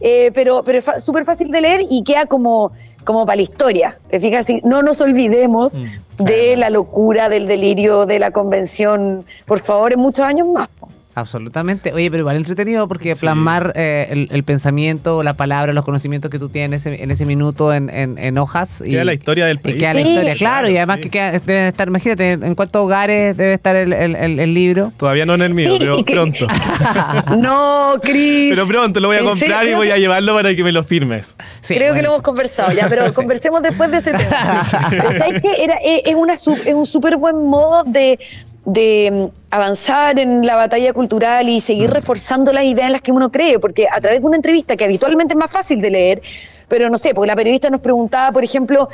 [0.00, 2.72] eh, pero, pero es súper fácil de leer y queda como,
[3.04, 3.96] como para la historia.
[4.08, 4.48] ¿Te fijas?
[4.64, 5.74] No nos olvidemos
[6.18, 10.68] de la locura, del delirio de la convención, por favor, en muchos años más.
[11.14, 11.92] Absolutamente.
[11.92, 16.38] Oye, pero igual entretenido porque plasmar eh, el, el pensamiento, la palabra, los conocimientos que
[16.38, 18.82] tú tienes en, en ese minuto en, en- en hojas.
[18.84, 19.76] Queda la historia del Y país.
[19.76, 20.68] queda la Sí, historia, claro.
[20.70, 21.02] y además sí.
[21.02, 24.92] que queda, debe estar, imagínate, en cuántos hogares debe estar el, el- el- el libro.
[24.96, 26.46] Todavía no en el mío, Sí, pero y pronto.
[27.36, 28.50] No, Cris.
[28.50, 29.72] Pero pronto lo voy a ¿En comprar serio?
[29.72, 31.36] y voy a llevarlo para que me lo firmes.
[31.60, 34.62] Sí, Creo que lo hemos conversado ya, pero conversemos después de ese tema.
[34.90, 35.64] Pero ¿sabes qué?
[35.64, 38.18] Era, es, es una, su- es un súper buen modo de,
[38.64, 43.12] de mm, avanzar en la batalla cultural y seguir reforzando las ideas en las que
[43.12, 46.22] uno cree, porque a través de una entrevista que habitualmente es más fácil de leer,
[46.68, 48.88] pero no sé, porque la periodista nos preguntaba, por ejemplo,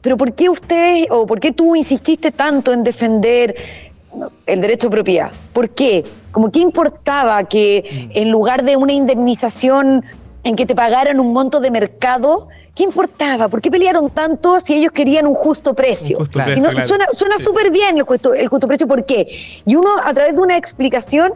[0.00, 3.54] pero ¿por qué usted o por qué tú insististe tanto en defender
[4.46, 5.32] el derecho de propiedad?
[5.52, 6.04] ¿Por qué?
[6.30, 10.04] Como qué importaba que en lugar de una indemnización
[10.44, 13.48] en que te pagaran un monto de mercado, ¿qué importaba?
[13.48, 16.16] ¿Por qué pelearon tanto si ellos querían un justo precio?
[16.18, 16.52] Un justo Claro.
[16.52, 16.86] Si no, claro.
[16.86, 17.44] Suena, suena Sí.
[17.44, 19.26] súper bien el justo, el justo precio, ¿por qué?
[19.66, 21.32] Y uno, a través de una explicación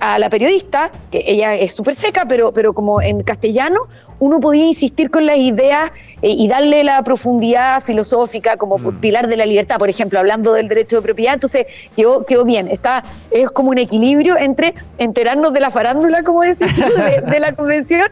[0.00, 3.78] a la periodista, que ella es súper seca, pero, pero como en castellano,
[4.20, 5.90] uno podía insistir con las ideas
[6.22, 9.00] eh, y darle la profundidad filosófica como Mm.
[9.00, 11.34] pilar de la libertad, por ejemplo, hablando del derecho de propiedad.
[11.34, 12.68] Entonces, quedó, quedó bien.
[12.68, 17.54] Está, es como un equilibrio entre enterarnos de la farándula, como decís de, de la
[17.54, 18.06] convención,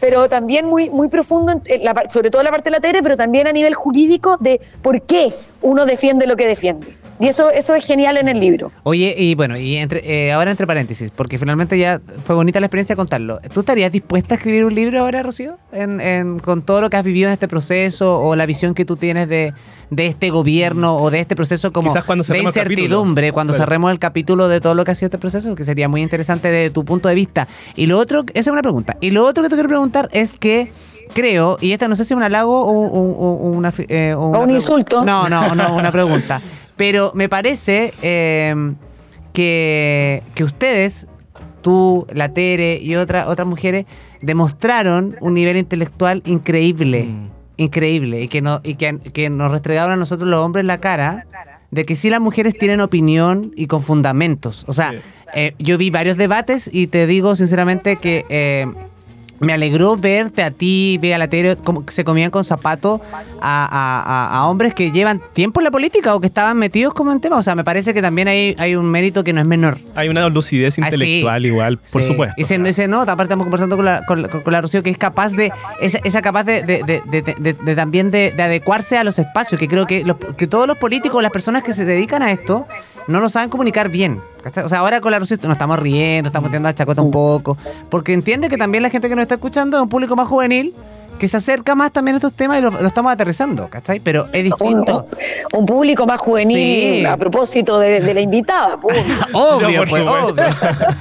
[0.00, 3.02] pero también muy, muy profundo, en- en la sobre todo la parte de la tele,
[3.02, 6.96] pero también a nivel jurídico de por qué uno defiende lo que defiende.
[7.20, 8.72] Y eso, eso es genial en el libro.
[8.82, 12.66] Oye, y bueno, y entre, eh, ahora entre paréntesis, porque finalmente ya fue bonita la
[12.66, 13.38] experiencia de contarlo.
[13.52, 15.56] ¿Tú estarías dispuesta a escribir un libro ahora, Rocío?
[15.72, 18.84] En, en- con todo lo que has vivido en este proceso o la visión que
[18.84, 19.54] tú tienes de,
[19.90, 22.82] de este gobierno o de este proceso como Quizás cuando de cerremos el capítulo.
[22.84, 25.88] incertidumbre, cuando cerremos el capítulo de todo lo que ha sido este proceso, que sería
[25.88, 27.46] muy interesante desde tu punto de vista.
[27.76, 28.96] Y lo otro, esa es una pregunta.
[29.00, 30.72] Y lo otro que te quiero preguntar es que
[31.14, 34.14] creo, y esta no sé si es un halago o, o- o una, fi- eh,
[34.16, 35.04] o una un insulto.
[35.04, 36.40] No, no, no, una pregunta.
[36.76, 38.54] Pero me parece eh,
[39.32, 41.06] que, que ustedes,
[41.62, 43.86] tú, la Tere y otra, otras mujeres,
[44.20, 47.04] demostraron un nivel intelectual increíble.
[47.04, 47.28] Mm.
[47.56, 48.20] Increíble.
[48.22, 51.26] Y que, no, y que, que nos restregaron a nosotros los hombres la cara
[51.70, 54.64] de que sí las mujeres tienen opinión y con fundamentos.
[54.68, 54.96] O sea, Sí.
[55.34, 58.66] eh, yo vi varios debates y te digo sinceramente que eh,
[59.44, 63.00] me alegró verte a ti, ver a la tele, como que se comían con zapatos
[63.40, 64.02] a, a-
[64.36, 67.20] a- a hombres que llevan tiempo en la política o que estaban metidos como en
[67.20, 67.36] tema.
[67.36, 69.78] O sea, me parece que también hay, hay un mérito que no es menor.
[69.94, 70.94] Hay una lucidez Ah, sí.
[70.94, 72.08] intelectual igual, por Sí.
[72.08, 72.34] supuesto.
[72.38, 74.90] Y se, se nota, aparte estamos conversando con la, con, la- con la Rocío, que
[74.90, 79.58] es capaz de, esa, esa capaz de, de- también de, de adecuarse a los espacios,
[79.58, 82.66] que creo que, los- que todos los políticos, las personas que se dedican a esto,
[83.06, 84.20] no lo saben comunicar bien.
[84.62, 87.56] O sea, ahora con la Rocío nos estamos riendo, estamos tirando la chacota un poco,
[87.90, 90.74] porque entiende que también la gente que nos está escuchando es un público más juvenil,
[91.18, 94.00] que se acerca más también a estos temas y lo, lo estamos aterrizando, ¿cachai?
[94.00, 95.06] Pero es distinto.
[95.52, 97.06] un público más juvenil Sí.
[97.06, 98.76] a propósito de, de la invitada.
[98.80, 98.98] pues.
[99.32, 100.44] Obvio, pues, obvio.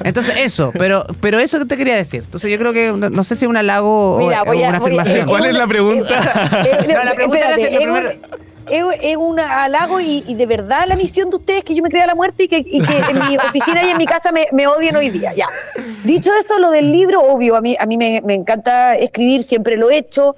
[0.04, 2.22] Entonces, eso, pero, pero eso que te quería decir.
[2.24, 4.64] Entonces, yo creo que no, no sé si es un halago Mira, o, o voy
[4.64, 5.28] a- una voy a- afirmación.
[5.28, 6.62] ¿Cuál es la pregunta?
[6.64, 10.24] Eh, No, la pregunta era si lo es, primero- un, es- es un halago y,
[10.28, 12.48] y de verdad la misión de ustedes es que yo me crea la muerte y
[12.48, 15.34] que, y que en mi oficina y en mi casa me, me odien hoy día.
[15.34, 15.48] Ya.
[16.04, 19.78] Dicho eso, lo del libro, obvio, a mí, a mí me, me encanta escribir, siempre
[19.78, 20.36] lo he hecho.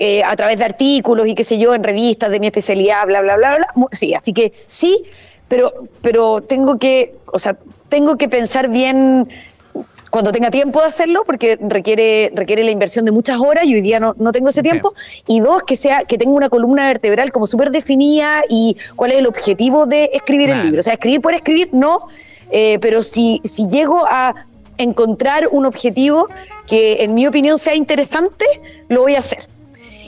[0.00, 3.20] eh, a través de artículos y qué sé yo, en revistas de mi especialidad, bla,
[3.20, 3.66] bla, bla, bla.
[3.90, 5.02] Sí, así que sí,
[5.48, 7.56] pero, pero tengo que, o sea,
[7.88, 9.28] tengo que pensar bien
[10.10, 13.80] cuando tenga tiempo de hacerlo, porque requiere, requiere la inversión de muchas horas y hoy
[13.82, 14.94] día no, no tengo ese tiempo.
[15.26, 19.18] Y dos, que sea que tenga una columna vertebral como súper definida y cuál es
[19.18, 20.80] el objetivo de escribir el libro.
[20.80, 22.00] O sea, escribir por escribir, no,
[22.50, 24.34] eh, pero si, si llego a
[24.78, 26.28] encontrar un objetivo
[26.66, 28.44] que en mi opinión sea interesante,
[28.88, 29.46] lo voy a hacer.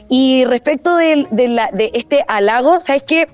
[0.09, 3.28] Y respecto del- de, la- de este halago, ¿sabes qué?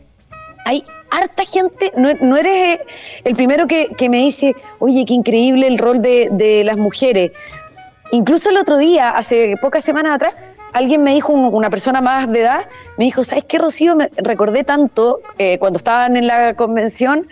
[0.65, 2.81] Hay harta gente, no, no eres eh,
[3.25, 7.33] el primero que, que me dice, oye, qué increíble el rol de, de las mujeres.
[8.13, 10.35] Incluso el otro día, hace pocas semanas atrás,
[10.73, 12.67] alguien me dijo, un- una persona más de edad,
[12.99, 13.97] me dijo, ¿sabes qué, Rocío?
[13.97, 17.27] Me recordé tanto eh, cuando estaban en la convención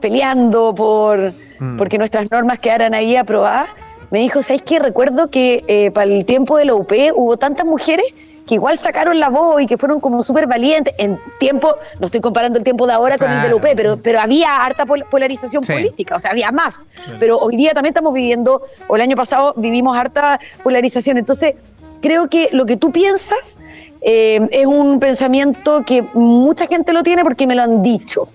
[0.00, 1.76] peleando por Mm.
[1.76, 3.68] porque nuestras normas quedaran ahí aprobadas.
[4.10, 4.80] Me dijo, ¿sabes qué?
[4.80, 8.04] Recuerdo que eh, para el tiempo de la UP hubo tantas mujeres
[8.46, 10.94] que igual sacaron la voz y que fueron como súper valientes.
[10.98, 14.20] En tiempo, no estoy comparando el tiempo de ahora con el de UP, pero, pero
[14.20, 15.72] había harta pol- polarización Sí.
[15.72, 16.86] política, o sea, había más.
[17.20, 21.18] Pero hoy día también estamos viviendo, o el año pasado vivimos harta polarización.
[21.18, 21.54] Entonces,
[22.00, 23.58] creo que lo que tú piensas
[24.00, 28.28] eh, es un pensamiento que mucha gente lo tiene porque me lo han dicho.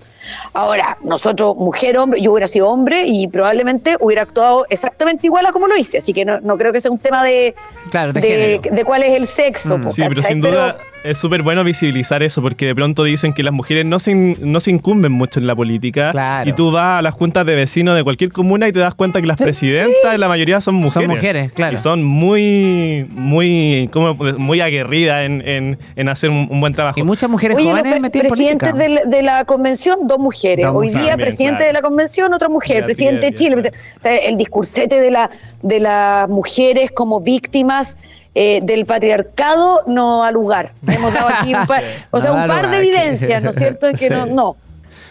[0.52, 5.52] Ahora, nosotros, mujer, hombre, yo hubiera sido hombre y probablemente hubiera actuado exactamente igual a
[5.52, 7.54] como lo hice, así que no, no creo que sea un tema de,
[7.90, 8.76] Claro, de de, género.
[8.76, 9.78] de cuál es el sexo.
[9.78, 9.80] Mm.
[9.82, 13.42] po, Sí, pero sin duda es súper bueno visibilizar eso, porque de pronto dicen que
[13.44, 16.10] las mujeres no se, in- no se incumben mucho en la política.
[16.10, 16.50] Claro.
[16.50, 19.20] Y tú vas a las juntas de vecinos de cualquier comuna y te das cuenta
[19.20, 21.08] que las presidentas, la mayoría son mujeres.
[21.08, 21.74] mujeres, claro.
[21.74, 26.72] Y son muy, muy, ¿cómo puedo- muy aguerridas en, en- en hacer un, un buen
[26.72, 26.98] trabajo.
[26.98, 29.00] Y muchas mujeres Oye, jóvenes pre- metidas en presidentes política.
[29.02, 30.66] de, la- de la convención, dos mujeres.
[30.66, 31.66] Dos Hoy día, También, presidente claro.
[31.68, 32.78] de la convención, otra mujer.
[32.78, 33.54] Beatriz, presidente de Chile.
[33.56, 33.80] Beatriz.
[33.96, 35.30] O sea, el discursete de, la,
[35.62, 37.77] de las mujeres como víctimas
[38.34, 40.72] eh, del patriarcado no ha lugar.
[40.86, 43.86] Hemos dado aquí un par, o sea, un par de evidencias, ¿no es cierto?
[43.86, 44.14] En que Sí.
[44.14, 44.56] no, no.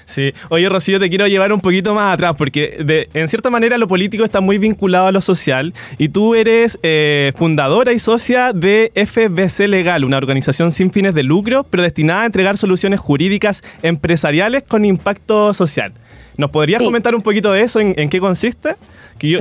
[0.06, 0.34] Sí.
[0.48, 3.90] Oye, Rocío, te quiero llevar un poquito más atrás, porque de- en cierta manera lo
[3.90, 8.94] político está muy vinculado a lo social, y tú eres eh, fundadora y socia de
[8.96, 14.64] FBC Legal, una organización sin fines de lucro, pero destinada a entregar soluciones jurídicas empresariales
[14.64, 15.92] con impacto social.
[16.38, 16.86] ¿Nos podrías Sí.
[16.86, 17.82] comentar un poquito de eso?
[17.82, 18.76] ¿En, en qué consiste?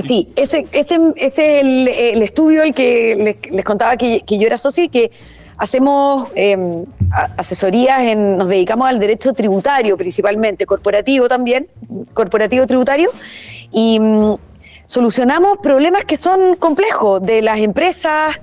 [0.01, 0.91] Sí, ese, es
[1.37, 1.87] el,
[2.23, 5.11] estudio el que les, contaba que, yo era socio y que
[5.57, 6.29] hacemos
[7.11, 11.67] a- asesorías, nos dedicamos al derecho tributario principalmente, corporativo también,
[12.13, 13.09] corporativo tributario,
[13.71, 14.35] y mm,
[14.85, 18.35] solucionamos problemas que son complejos de las empresas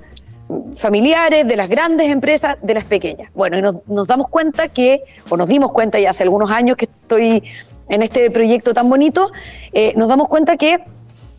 [0.77, 3.31] familiares, de las grandes empresas, de las pequeñas.
[3.33, 6.77] Bueno, y nos, nos damos cuenta que, o nos dimos cuenta ya hace algunos años
[6.77, 7.43] que estoy
[7.89, 9.31] en este proyecto tan bonito,
[9.73, 10.83] eh, nos damos cuenta que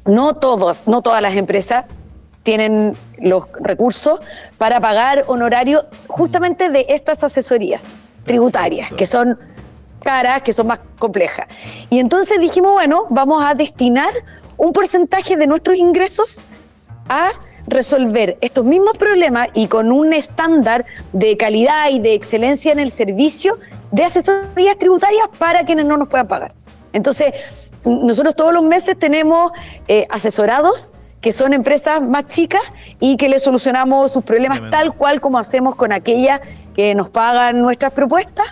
[0.07, 1.85] no todos, no todas las empresas
[2.43, 4.21] tienen los recursos
[4.57, 7.83] para pagar honorarios justamente de estas asesorías
[8.25, 9.39] tributarias, que son
[10.03, 11.49] caras, que son más complejas.
[11.91, 14.13] Y entonces dijimos, bueno, vamos a destinar
[14.57, 16.43] un porcentaje de nuestros ingresos
[17.09, 17.31] a
[17.67, 22.93] resolver estos mismos problemas y con un estándar de calidad y de excelencia en el
[22.93, 23.59] servicio
[23.91, 26.55] de asesorías tributarias para quienes no nos puedan pagar.
[26.93, 29.53] Entonces, nosotros todos los meses tenemos
[29.89, 32.61] eh, asesorados que son empresas más chicas
[33.01, 36.41] y que le solucionamos sus problemas tal cual como hacemos con aquellas
[36.75, 38.47] que nos pagan nuestras propuestas.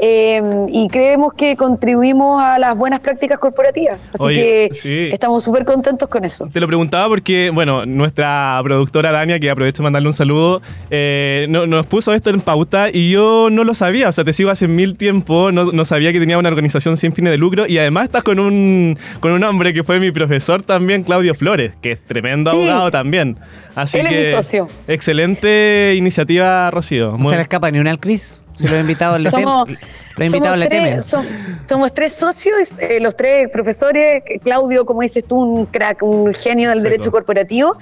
[0.00, 4.00] Eh, y creemos que contribuimos a las buenas prácticas corporativas.
[4.14, 5.08] Así Oye, que sí.
[5.12, 6.48] estamos súper contentos con eso.
[6.52, 11.46] Te lo preguntaba porque, bueno, nuestra productora Dania, que aprovecho de mandarle un saludo, eh,
[11.50, 14.08] no- nos puso esto en pauta y yo no lo sabía.
[14.08, 17.12] O sea, te sigo hace mil tiempo, no, no sabía que tenía una organización sin
[17.12, 20.62] fines de lucro y además estás con un, con un hombre que fue mi profesor
[20.62, 22.56] también, Claudio Flores, que es tremendo Sí.
[22.58, 23.36] abogado también.
[23.74, 24.68] Así Él es que, mi socio.
[24.88, 27.12] Excelente iniciativa, Rocío.
[27.12, 28.39] No Muy- se le escapa ni una al Cris.
[28.60, 31.02] Si lo he invitado le Somos, tem- somos le tres, temen.
[31.04, 31.26] som-
[31.68, 34.22] somos tres socios, eh, los tres profesores.
[34.42, 36.90] Claudio, como dices tú, un crack, un genio del Seco.
[36.90, 37.76] derecho corporativo.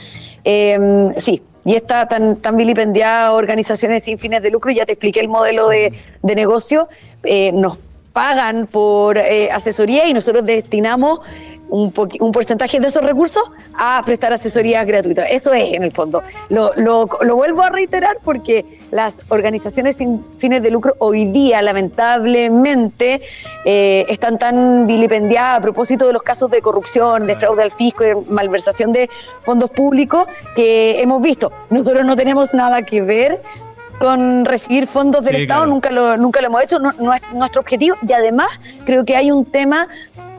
[0.45, 5.21] Eh, sí, y esta tan, tan vilipendiada organizaciones sin fines de lucro, ya te expliqué
[5.21, 6.89] el modelo de, de negocio,
[7.25, 7.79] eh, nos
[8.13, 11.21] pagan por eh, asesoría y nosotros destinamos
[11.71, 13.43] un, un porcentaje de esos recursos
[13.79, 15.25] a prestar asesoría gratuita.
[15.27, 16.23] Eso es, en el fondo.
[16.49, 21.61] Lo, lo- lo vuelvo a reiterar porque las organizaciones sin fines de lucro hoy día,
[21.61, 23.21] lamentablemente,
[23.65, 28.05] eh, están tan vilipendiadas a propósito de los casos de corrupción, de fraude al fisco,
[28.05, 29.09] de malversación de
[29.41, 31.53] fondos públicos que hemos visto.
[31.71, 33.43] Nosotros no tenemos nada que ver
[33.99, 35.73] con recibir fondos del Sí, Estado, claro.
[35.73, 38.49] nunca lo, nunca lo hemos hecho, no, no es nuestro objetivo y además
[38.87, 39.89] creo que hay un tema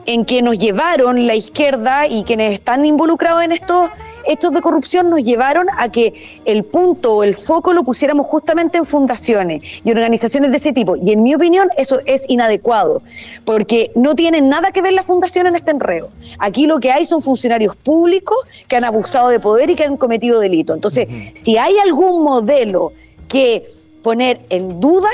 [0.06, 3.90] en que nos llevaron la izquierda y quienes están involucrados en estos
[4.26, 8.78] hechos de corrupción nos llevaron a que el punto o el foco lo pusiéramos justamente
[8.78, 10.96] en fundaciones y organizaciones de ese tipo.
[10.96, 13.02] Y en mi opinión eso es inadecuado,
[13.44, 16.10] porque no tienen nada que ver la fundación en este enredo.
[16.38, 18.38] Aquí lo que hay son funcionarios públicos
[18.68, 20.74] que han abusado de poder y que han cometido delito.
[20.74, 22.92] Entonces, si hay algún modelo
[23.28, 23.64] que
[24.02, 25.10] poner en duda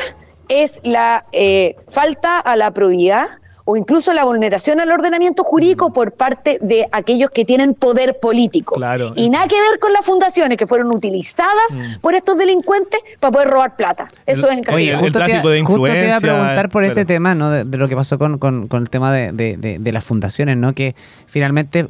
[0.49, 3.26] es la eh, falta a la probidad
[3.68, 8.76] o incluso la vulneración al ordenamiento jurídico por parte de aquellos que tienen poder político.
[8.76, 9.12] Claro.
[9.16, 13.48] Y nada que ver con las fundaciones que fueron utilizadas por estos delincuentes para poder
[13.48, 14.08] robar plata.
[14.24, 14.92] Eso El- es en Oye, castigo.
[14.92, 17.50] el justo, te, tráfico de iba- justo te iba a preguntar por este tema, ¿no?
[17.50, 20.04] De, de lo que pasó con, con- con el tema de, de- de- de las
[20.04, 20.72] fundaciones, ¿no?
[20.72, 20.94] Que
[21.26, 21.88] finalmente,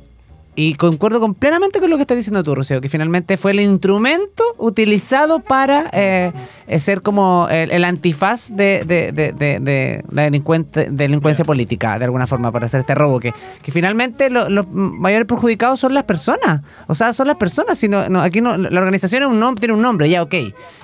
[0.57, 3.61] y concuerdo con, plenamente con lo que estás diciendo tú, Rocío, que finalmente fue el
[3.61, 6.33] instrumento utilizado para eh,
[6.67, 11.99] eh, ser como el, el antifaz de, de- de- de- de la delincuente, delincuencia política,
[11.99, 13.33] de alguna forma, para hacer este robo, que,
[13.63, 16.63] que finalmente lo- los mayores perjudicados son las personas.
[16.87, 17.79] O sea, son las personas.
[17.79, 20.35] Si no, no, aquí no, la organización es un nombre, tiene un nombre, ya, ok.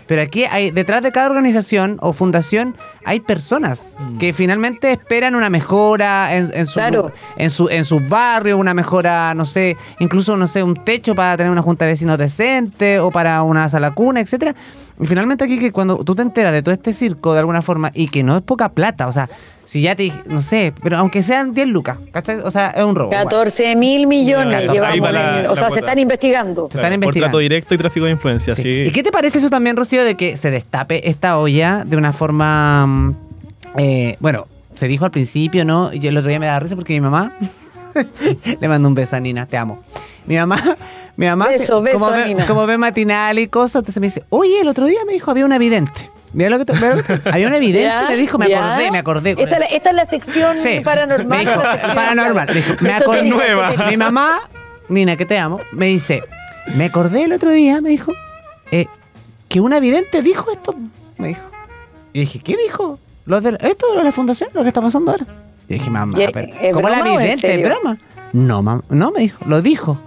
[0.07, 5.49] Pero aquí hay, detrás de cada organización o fundación hay personas que finalmente esperan una
[5.51, 7.13] mejora en, en su, Claro.
[7.37, 11.37] en su en sus barrios, una mejora, no sé, incluso, no sé, un techo para
[11.37, 14.55] tener una junta de vecinos decente o para una sala cuna, etcétera.
[15.03, 17.91] Y finalmente aquí que cuando tú te enteras de todo este circo de alguna forma
[17.95, 19.29] y que no es poca plata, o sea,
[19.65, 22.39] si ya te dije, no sé, pero aunque sean 10 lucas, ¿cachai?
[22.41, 23.11] O sea, es un robo.
[23.11, 23.25] igual.
[23.25, 25.71] 14 mil millones llevamos, la- en- o sea, cuota.
[25.75, 26.69] se están investigando.
[26.71, 27.27] Se están por investigando.
[27.31, 28.63] trato directo y tráfico de influencia, sí.
[28.63, 28.69] Sí.
[28.89, 32.13] ¿Y qué te parece eso también, Rocío, de que se destape esta olla de una
[32.13, 32.87] forma.
[32.87, 33.15] mm,
[33.79, 35.93] eh, bueno, se dijo al principio, ¿no?
[35.93, 37.33] Yo el otro día me daba risa porque mi mamá.
[38.61, 39.83] le mando un beso a Nina, te amo.
[40.27, 40.63] Mi mamá.
[41.17, 42.47] Mi mamá, Beso, se- beso, como, ve, Nina.
[42.47, 45.45] como ve matinal y cosas, entonces me dice, oye, el otro día me dijo, había
[45.45, 46.11] una vidente.
[46.33, 48.07] Mira lo que te, mira lo que te- Había una vidente, ¿Ya?
[48.09, 48.65] me dijo, me ¿Ya?
[48.75, 49.35] acordé, me acordé.
[49.35, 49.77] con Esta, es la- eso.
[49.77, 50.81] esta es la sección Sí.
[50.83, 51.29] paranormal.
[51.29, 52.47] Me dijo, la sección- paranormal.
[52.49, 53.23] Me dijo, me acordé.
[53.29, 53.73] Nueva.
[53.91, 54.41] Mi mamá,
[54.89, 56.23] Nina, que te amo, me dice,
[56.75, 58.13] me acordé el otro día, me dijo,
[58.71, 58.87] eh,
[59.49, 60.75] que una vidente dijo esto.
[61.19, 61.43] Me dijo.
[62.15, 62.99] Y dije, ¿qué dijo?
[63.27, 64.49] Los de, ¿Esto de la fundación?
[64.55, 65.27] ¿Lo que está pasando ahora?
[65.69, 67.55] Y dije, mamá, ¿Y es- pero, ¿cómo la vidente?
[67.55, 67.99] ¿Es broma?
[68.33, 69.99] No, mamá, no, me dijo, lo dijo.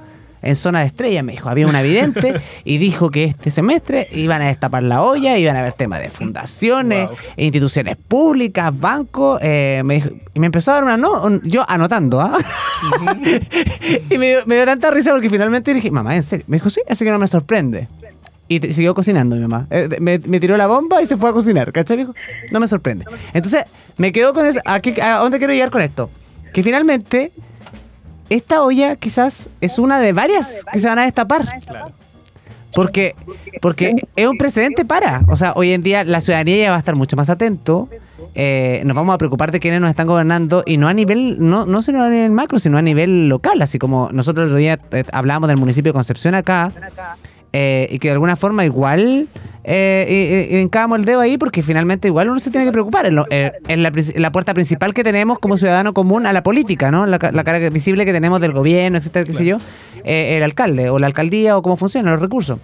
[0.45, 2.33] En zona de estrella, me dijo, había una vidente
[2.63, 6.09] y dijo que este semestre iban a destapar la olla, iban a haber temas de
[6.09, 7.17] fundaciones, Wow.
[7.37, 9.39] instituciones públicas, bancos.
[9.41, 12.37] eh, me dijo- y me empezó a dar una no, yo anotando, ¿ah?
[14.09, 16.45] y me dio, me dio tanta risa porque finalmente dije, mamá, ¿en serio?
[16.47, 17.87] Me dijo, sí, así que no me sorprende.
[18.47, 19.65] Y te- siguió cocinando mi mamá.
[19.71, 21.97] Eh, me, me tiró la bomba y se fue a cocinar, ¿cachai?
[21.97, 22.13] Dijo,
[22.51, 23.05] no me sorprende.
[23.33, 23.63] Entonces,
[23.97, 24.59] me quedo con eso.
[24.65, 26.09] ¿A, qué- a dónde quiero llegar con esto?
[26.53, 27.31] Que finalmente,
[28.29, 31.45] esta olla quizás es una de varias que se van a destapar.
[31.65, 31.91] Claro.
[32.73, 33.15] Porque,
[33.61, 35.21] porque es un precedente para.
[35.29, 37.87] O sea, hoy en día la ciudadanía ya va a estar mucho más atento.
[38.33, 41.65] eh, nos vamos a preocupar de quienes nos están gobernando y no a nivel, no,
[41.65, 43.61] no solo a nivel macro, sino a nivel local.
[43.61, 46.73] Así como nosotros el otro día eh, hablábamos del municipio de Concepción acá.
[47.57, 49.27] Eh, y que de alguna forma igual
[49.63, 53.05] eh, hincábamos el dedo ahí porque finalmente igual uno se tiene que preocupar.
[53.05, 53.51] Es lo- eh,
[54.15, 57.05] la, puerta principal que tenemos como ciudadano común a la política, ¿no?
[57.05, 59.57] La, ca- la cara visible que tenemos del gobierno, etcétera, qué sé yo,
[60.03, 62.59] eh, el alcalde o la alcaldía o cómo funcionan los recursos.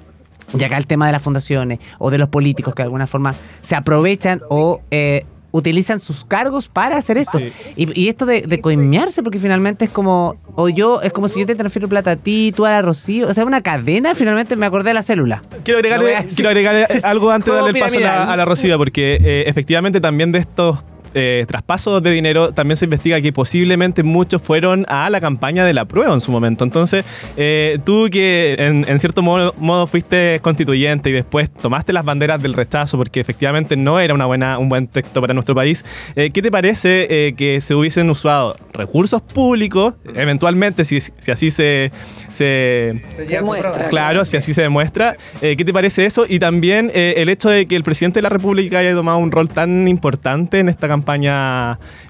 [0.58, 3.34] Y acá el tema de las fundaciones o de los políticos que de alguna forma
[3.62, 7.38] se aprovechan o eh, utilizan sus cargos para hacer eso.
[7.38, 7.52] Sí.
[7.76, 11.40] Y, y esto de, de coimearse, porque finalmente es como, o yo, es como si
[11.40, 14.56] yo te transfiero plata a ti, tú a la Rocío, o sea, una cadena, finalmente
[14.56, 15.44] me acordé de la célula.
[15.64, 18.78] Quiero agregarle, quiero agregarle algo antes de darle el paso a la, a la Rocío,
[18.78, 20.84] porque eh, efectivamente también de estos
[21.14, 25.74] eh, traspasos de dinero también se investiga que posiblemente muchos fueron a la campaña de
[25.74, 26.64] la prueba en su momento.
[26.64, 27.06] Entonces,
[27.38, 32.42] eh, tú que en, en cierto modo, modo fuiste constituyente y después tomaste las banderas
[32.42, 35.84] del rechazo porque efectivamente no era una buena, un buen texto para nuestro país,
[36.16, 41.52] eh, ¿qué te parece eh, que se hubiesen usado recursos públicos, eventualmente, si, si así
[41.52, 41.92] se,
[42.30, 43.90] se, Demuestra.
[43.90, 45.16] Claro, si así se demuestra.
[45.42, 46.26] Eh, ¿Qué te parece eso?
[46.28, 49.32] Y también eh, el hecho de que el presidente de la República haya tomado un
[49.32, 51.01] rol tan importante en esta campaña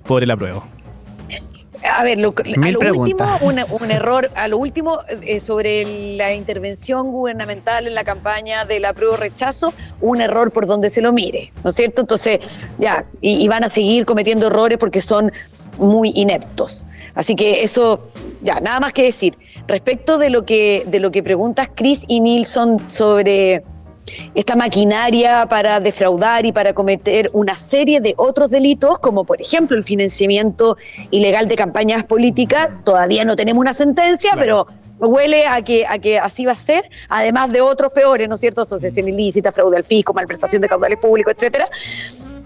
[0.06, 0.64] por el apruebo.
[1.84, 3.28] A ver, lo, a lo preguntas.
[3.42, 8.66] último, un, un error, a lo último, eh, sobre la intervención gubernamental en la campaña
[8.66, 12.02] del apruebo rechazo, un error por donde se lo mire, ¿no es cierto?
[12.02, 12.40] Entonces,
[12.78, 15.32] ya, y, y van a seguir cometiendo errores porque son
[15.80, 16.86] muy ineptos.
[17.16, 18.12] Así que eso,
[18.42, 19.36] ya, nada más que decir.
[19.68, 23.64] Respecto de lo que, de lo que preguntas Chris y Nilsson sobre
[24.36, 29.78] esta maquinaria para defraudar y para cometer una serie de otros delitos, como por ejemplo
[29.78, 30.78] el financiamiento
[31.12, 32.70] ilegal de campañas políticas.
[32.84, 34.66] Todavía no tenemos una sentencia, Claro.
[35.00, 38.36] pero huele a que, a que así va a ser, además de otros peores, ¿no
[38.36, 38.62] es cierto?
[38.62, 41.68] Asociación ilícita, fraude al fisco, malversación de caudales públicos, etcétera.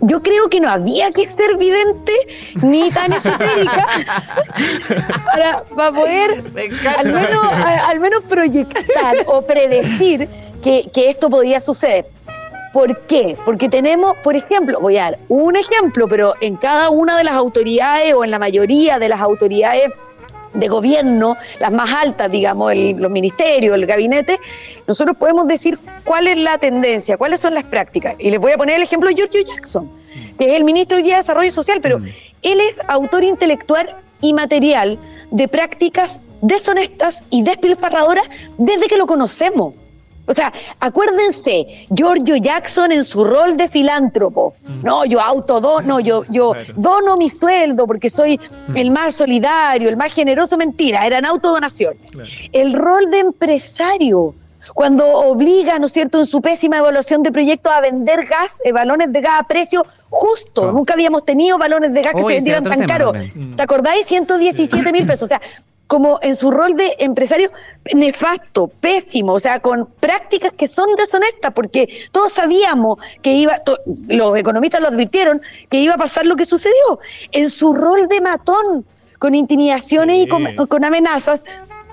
[0.01, 2.13] Yo creo que no había que ser vidente
[2.61, 3.87] ni tan esotérica
[5.25, 6.43] para, para poder
[6.97, 10.29] al menos, a- al menos proyectar o predecir
[10.65, 12.05] que, que esto podía suceder.
[12.73, 13.37] ¿Por qué?
[13.45, 17.35] Porque tenemos, por ejemplo, voy a dar un ejemplo, pero en cada una de las
[17.35, 19.91] autoridades o en la mayoría de las autoridades
[20.53, 24.39] de gobierno, las más altas, digamos, el- los ministerios, el gabinete,
[24.87, 28.15] nosotros podemos decir cuál es la tendencia, cuáles son las prácticas.
[28.19, 29.89] Y les voy a poner el ejemplo de Giorgio Jackson,
[30.39, 33.87] que es el ministro hoy día de Desarrollo Social, pero él es autor intelectual
[34.21, 34.97] y material
[35.29, 38.25] de prácticas deshonestas y despilfarradoras
[38.57, 39.73] desde que lo conocemos.
[40.27, 44.55] O sea, acuérdense, Giorgio Jackson en su rol de filántropo.
[44.83, 46.73] No, yo autodono, no, yo, yo Claro.
[46.75, 48.39] dono mi sueldo porque soy
[48.75, 50.57] el más solidario, el más generoso.
[50.57, 51.93] Mentira, eran autodonación.
[52.11, 52.29] Claro.
[52.51, 54.33] El rol de empresario,
[54.73, 58.71] cuando obliga, ¿no es cierto?, en su pésima evaluación de proyectos a vender gas, eh,
[58.71, 60.71] balones de gas a precio justo.
[60.71, 63.11] Nunca habíamos tenido balones de gas que se vendieran tan tema caro.
[63.11, 63.55] también.
[63.55, 64.05] ¿Te acordáis?
[64.07, 65.23] 117 mil pesos.
[65.23, 65.41] O sea,
[65.87, 67.51] como en su rol de empresario
[67.93, 73.77] nefasto, pésimo, o sea, con prácticas que son deshonestas, porque todos sabíamos que iba, to-
[74.07, 76.99] los economistas lo advirtieron, que iba a pasar lo que sucedió.
[77.31, 78.85] En su rol de matón,
[79.19, 81.41] con intimidaciones y con, con amenazas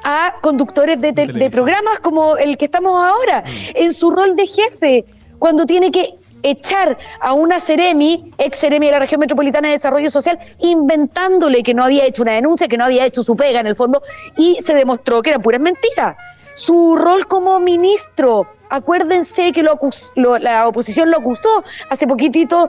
[0.03, 1.51] a conductores de, de televisión.
[1.53, 5.05] programas como el que estamos ahora, en su rol de jefe,
[5.39, 10.11] cuando tiene que echar a una Ceremi, ex Ceremi de la región metropolitana de desarrollo
[10.11, 13.67] social, inventándole que no había hecho una denuncia, que no había hecho su pega en
[13.67, 14.03] el fondo,
[14.37, 16.17] y se demostró que eran puras mentiras.
[16.55, 22.69] Su rol como ministro, acuérdense que lo acus- lo- la oposición lo acusó hace poquitito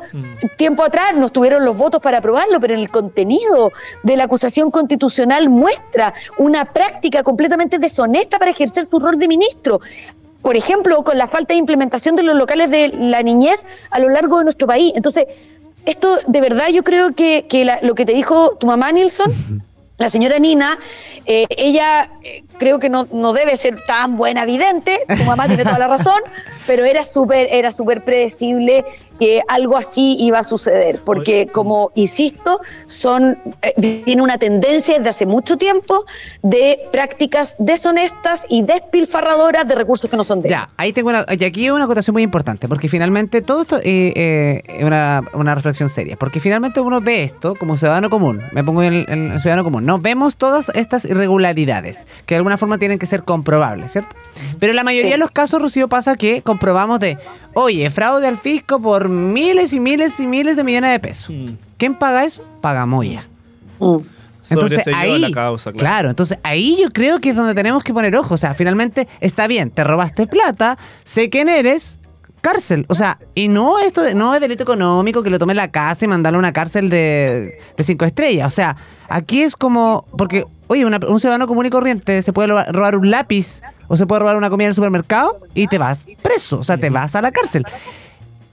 [0.58, 3.72] tiempo atrás, no tuvieron los votos para aprobarlo, pero el contenido
[4.04, 9.82] de la acusación constitucional muestra una práctica completamente deshonesta para ejercer su rol de ministro
[10.44, 14.10] por ejemplo, con la falta de implementación de los locales de la niñez a lo
[14.10, 14.94] largo de nuestro país.
[14.96, 15.26] Entonces,
[15.86, 19.32] esto de verdad yo creo que, que la- lo que te dijo tu mamá, Nilsson,
[19.98, 20.78] la señora Nina,
[21.26, 25.64] eh, ella eh, creo que no, no debe ser tan buena vidente, tu mamá tiene
[25.64, 26.22] toda la razón,
[26.68, 28.86] pero era súper era súper predecible
[29.20, 35.10] que algo así iba a suceder, porque como insisto, son eh, tiene una tendencia desde
[35.10, 36.06] hace mucho tiempo
[36.42, 41.26] de prácticas deshonestas y despilfarradoras de recursos que no son de Ya, ahí tengo una,
[41.30, 45.56] y aquí una acotación muy importante, porque finalmente todo esto eh, eh, es una, una
[45.56, 49.32] reflexión seria, porque finalmente uno ve esto como ciudadano común, me pongo en el, en
[49.32, 53.24] el ciudadano común, no vemos todas estas irregularidades que de alguna forma tienen que ser
[53.24, 54.16] comprobables, ¿cierto?
[54.60, 55.12] Pero en la mayoría Sí.
[55.12, 57.18] de los casos, Rocío, pasa que comprobamos de,
[57.54, 61.30] oye, fraude al fisco por miles y miles y miles de millones de pesos.
[61.36, 61.54] Mm.
[61.78, 62.44] ¿Quién paga eso?
[62.62, 63.26] Paga Moya.
[63.80, 63.98] Mm.
[64.50, 65.80] Entonces ahí, la causa, claro.
[65.80, 66.10] claro.
[66.10, 68.34] entonces ahí yo creo que es donde tenemos que poner ojo.
[68.34, 71.98] O sea, finalmente está bien, te robaste plata, sé quién eres,
[72.42, 72.86] cárcel.
[72.90, 75.72] O sea, y no esto de, no es delito económico que lo tome en la
[75.72, 78.52] casa y mandarlo a una cárcel de, de cinco estrellas.
[78.52, 78.76] O sea,
[79.08, 83.10] aquí es como, porque, oye, una- un ciudadano común y corriente se puede robar un
[83.10, 86.64] lápiz o se puede robar una comida en el supermercado y te vas preso, o
[86.66, 87.64] sea, te vas a la cárcel.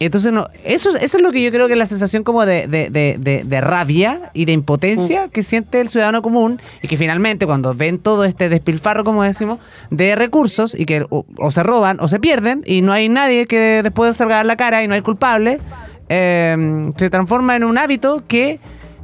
[0.03, 2.67] Entonces, no, eso, eso es lo que yo creo que es la sensación como de,
[2.67, 6.97] de- de- de- de rabia y de impotencia que siente el ciudadano común y que
[6.97, 9.59] finalmente cuando ven todo este despilfarro, como decimos,
[9.91, 13.47] de recursos y que o, o se roban o se pierden y no hay nadie
[13.47, 15.61] que después salga a la cara y no hay culpable,
[16.09, 18.59] eh, se transforma en un hábito que,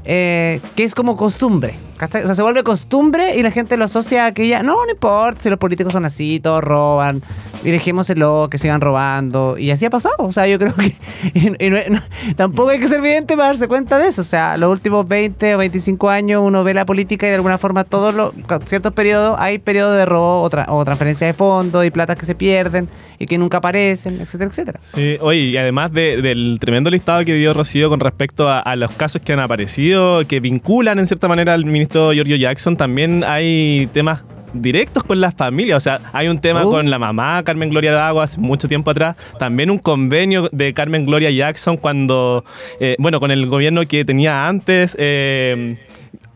[0.06, 1.74] eh, que es como costumbre.
[2.04, 4.62] O sea, se vuelve costumbre y la gente lo asocia a aquella.
[4.62, 7.22] No, no importa si los políticos son así, todos roban.
[7.64, 9.56] Y dejémoselo, que sigan robando.
[9.58, 10.14] Y así ha pasado.
[10.18, 10.94] O sea, yo creo que.
[11.66, 12.00] y- no-
[12.36, 14.20] tampoco hay que ser evidente para darse cuenta de eso.
[14.20, 17.58] O sea, los últimos 20 o 25 años uno ve la política y de alguna
[17.58, 18.32] forma todos los
[18.66, 22.34] ciertos periodos hay periodos de robo o, tra- transferencia de fondos y platas que se
[22.34, 22.88] pierden
[23.18, 24.80] y que nunca aparecen, etcétera, etcétera.
[24.82, 28.76] Sí, oye, y además de- del tremendo listado que dio Rocío con respecto a, a
[28.76, 33.22] los casos que han aparecido, que vinculan en cierta manera al ministro Giorgio Jackson, también
[33.24, 36.70] hay temas directos con las familias, o sea, hay un tema Uh.
[36.70, 41.04] con la mamá Carmen Gloria Dago hace mucho tiempo atrás, también un convenio de Carmen
[41.06, 42.44] Gloria Jackson cuando,
[42.80, 45.76] eh, bueno, con el gobierno que tenía antes, eh,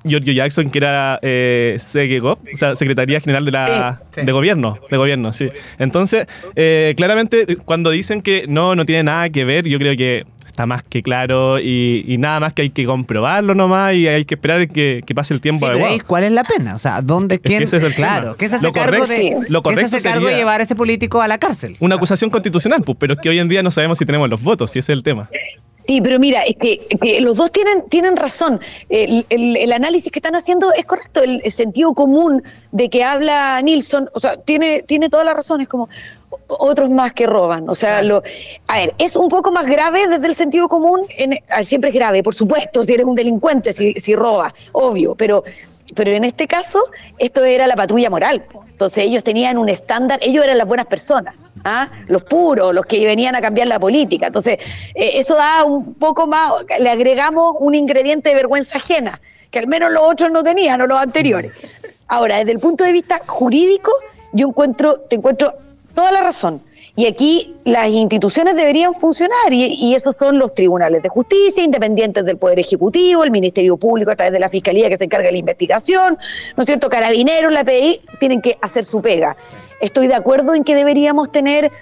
[0.04, 4.26] Giorgio Jackson, que era eh, o sea, Secretaría General de la Sí, sí.
[4.26, 5.48] de gobierno, de gobierno, sí.
[5.78, 6.26] Entonces,
[6.56, 10.24] eh, claramente, cuando dicen que no, no tiene nada que ver, yo creo que
[10.60, 14.24] está más que claro y, y nada más que hay que comprobarlo nomás y hay
[14.26, 15.96] que esperar que, que pase el tiempo Sí, adecuado.
[16.06, 16.74] ¿cuál es la pena?
[16.74, 17.62] O sea, ¿dónde, que quién?
[17.62, 18.36] ese es el claro, tema.
[18.36, 20.60] ¿qué se hace Lo cargo correcto- de, lo se correcto hace cargo de sería- llevar
[20.60, 21.76] a ese político a la cárcel?
[21.80, 24.42] Una acusación constitucional, pues, pero es que hoy en día no sabemos si tenemos los
[24.42, 25.28] votos, si ese es el tema.
[25.90, 28.60] Sí, pero mira, es que, que los dos tienen, tienen razón.
[28.88, 31.20] El, el- el análisis que están haciendo es correcto.
[31.20, 35.60] El, el sentido común de que habla Nilsson, o sea, tiene, tiene toda la razón.
[35.62, 35.88] Es como
[36.46, 37.68] otros más que roban.
[37.68, 38.22] O sea, lo,
[38.68, 41.00] a ver, es un poco más grave desde el sentido común.
[41.18, 44.54] En, a ver, siempre es grave, por supuesto, si eres un delincuente, si, si roba,
[44.70, 45.16] obvio.
[45.16, 45.42] Pero,
[45.96, 46.78] pero en este caso,
[47.18, 48.44] esto era la patrulla moral.
[48.70, 51.34] Entonces ellos tenían un estándar, ellos eran las buenas personas.
[51.64, 51.90] ¿Ah?
[52.08, 54.28] Los puros, los que venían a cambiar la política.
[54.28, 54.58] Entonces,
[54.94, 59.66] eh, eso da un poco más, le agregamos un ingrediente de vergüenza ajena, que al
[59.66, 61.52] menos los otros no tenían, o los anteriores.
[62.08, 63.92] Ahora, desde el punto de vista jurídico,
[64.32, 65.54] yo encuentro, te encuentro
[65.94, 66.62] toda la razón.
[66.96, 72.24] Y aquí las instituciones deberían funcionar y, y esos son los tribunales de justicia, independientes
[72.24, 75.32] del Poder Ejecutivo, el Ministerio Público a través de la Fiscalía que se encarga de
[75.32, 76.18] la investigación,
[76.56, 76.90] ¿no es cierto?
[76.90, 79.36] Carabineros, la PDI, tienen que hacer su pega.
[79.80, 81.72] Estoy de acuerdo en que deberíamos tener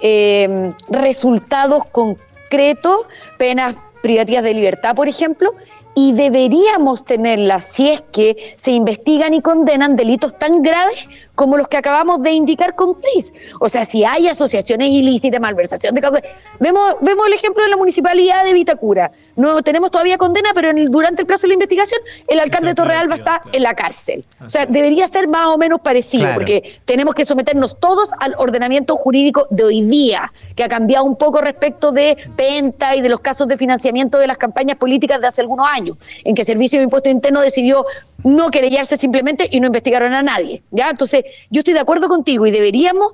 [0.00, 3.06] eh, resultados concretos,
[3.38, 5.54] penas privativas de libertad, por ejemplo,
[5.94, 11.66] y deberíamos tenerlas si es que se investigan y condenan delitos tan graves como los
[11.68, 13.32] que acabamos de indicar con Cris.
[13.60, 16.22] O sea, si hay asociaciones ilícitas, malversación de caudal.
[16.60, 19.10] Vemos, vemos el ejemplo de la municipalidad de Vitacura.
[19.34, 22.68] No tenemos todavía condena, pero en el- durante el plazo de la investigación, el alcalde
[22.68, 24.24] de Torrealba está en la cárcel.
[24.44, 26.34] O sea, debería ser más o menos parecido, Claro.
[26.40, 31.16] porque tenemos que someternos todos al ordenamiento jurídico de hoy día, que ha cambiado un
[31.16, 35.26] poco respecto de Penta y de los casos de financiamiento de las campañas políticas de
[35.26, 37.86] hace algunos años, en que Servicio de Impuesto Interno decidió
[38.24, 40.62] no querellarse simplemente y no investigaron a nadie.
[40.70, 40.90] ¿ya?
[40.90, 43.12] Entonces, yo estoy de acuerdo contigo y deberíamos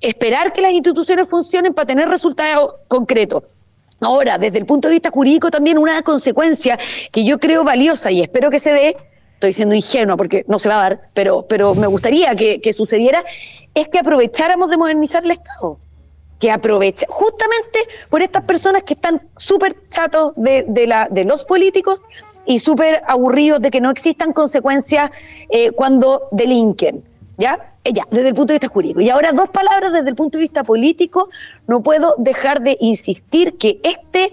[0.00, 3.56] esperar que las instituciones funcionen para tener resultados concretos.
[4.00, 6.78] Ahora, desde el punto de vista jurídico, también una consecuencia
[7.10, 8.96] que yo creo valiosa y espero que se dé,
[9.34, 13.24] estoy siendo ingenua porque no se va a dar, pero, pero me gustaría que, sucediera,
[13.74, 15.78] es que aprovecháramos de modernizar el Estado.
[16.38, 21.42] Que aprovecha, justamente por estas personas que están súper chatos de, de, la, de los
[21.42, 22.02] políticos
[22.46, 25.10] y súper aburridos de que no existan consecuencias
[25.50, 27.02] eh, cuando delinquen.
[27.38, 27.72] ¿Ya?
[27.84, 29.00] Eh, Ya, desde el punto de vista jurídico.
[29.00, 31.30] Y ahora dos palabras desde el punto de vista político.
[31.66, 34.32] No puedo dejar de insistir que este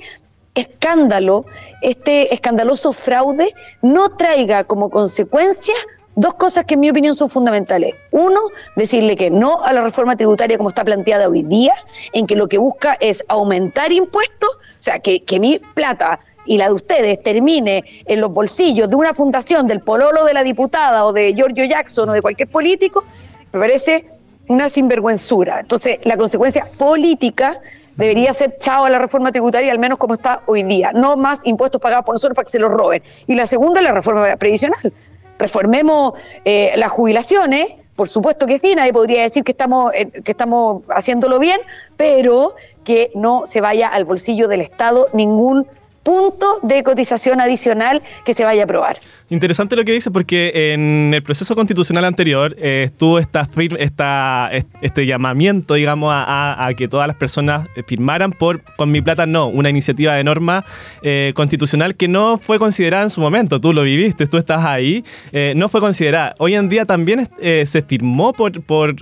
[0.55, 1.45] escándalo,
[1.81, 5.75] este escandaloso fraude, no traiga como consecuencia
[6.15, 7.93] dos cosas que en mi opinión son fundamentales.
[8.11, 8.39] Uno,
[8.75, 11.73] decirle que no a la reforma tributaria como está planteada hoy día,
[12.13, 16.57] en que lo que busca es aumentar impuestos, o sea, que, que mi plata y
[16.57, 21.05] la de ustedes termine en los bolsillos de una fundación del pololo de la diputada
[21.05, 23.03] o de Giorgio Jackson o de cualquier político,
[23.51, 24.05] me parece
[24.47, 25.61] una sinvergüenzura.
[25.61, 27.59] Entonces, la consecuencia política
[27.95, 30.91] debería ser chao a la reforma tributaria, al menos como está hoy día.
[30.93, 33.01] No más impuestos pagados por nosotros para que se los roben.
[33.27, 34.93] Y la segunda, la reforma previsional.
[35.39, 40.31] Reformemos eh, las jubilaciones, por supuesto que sí, nadie podría decir que estamos, eh, que
[40.31, 41.59] estamos haciéndolo bien,
[41.97, 45.67] pero que no se vaya al bolsillo del Estado ningún
[46.05, 48.99] punto de cotización adicional que se vaya a aprobar.
[49.27, 52.83] Interesante lo que dice porque en el proceso constitucional anterior eh,
[53.17, 53.49] esta,
[53.79, 59.01] esta, est- este llamamiento, digamos, a, que todas las personas eh, firmaran por Con mi
[59.01, 60.63] plata no, una iniciativa de norma
[61.01, 63.59] eh, constitucional que no fue considerada en su momento.
[63.59, 66.35] Tú lo viviste, tú estás ahí, eh, no fue considerada.
[66.37, 68.95] Hoy en día también eh, se firmó por, por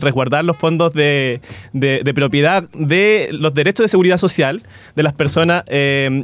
[0.00, 1.40] resguardar los fondos de,
[1.72, 4.62] de- propiedad de los derechos de seguridad social
[4.96, 5.62] de las personas.
[5.68, 6.18] y,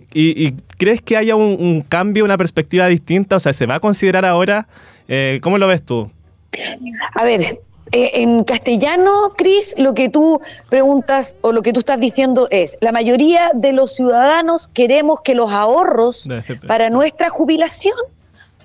[0.47, 3.28] y crees que haya un, un cambio, una perspectiva distinta?
[3.37, 4.68] O sea, ¿se va a considerar ahora?
[5.09, 6.11] Eh, ¿Cómo lo ves tú?
[7.14, 7.61] A ver,
[7.93, 12.76] eh, en castellano, Cris, lo que tú preguntas o lo que tú estás diciendo es,
[12.81, 16.66] la mayoría de los ciudadanos queremos que los ahorros AFP.
[16.66, 17.97] para nuestra jubilación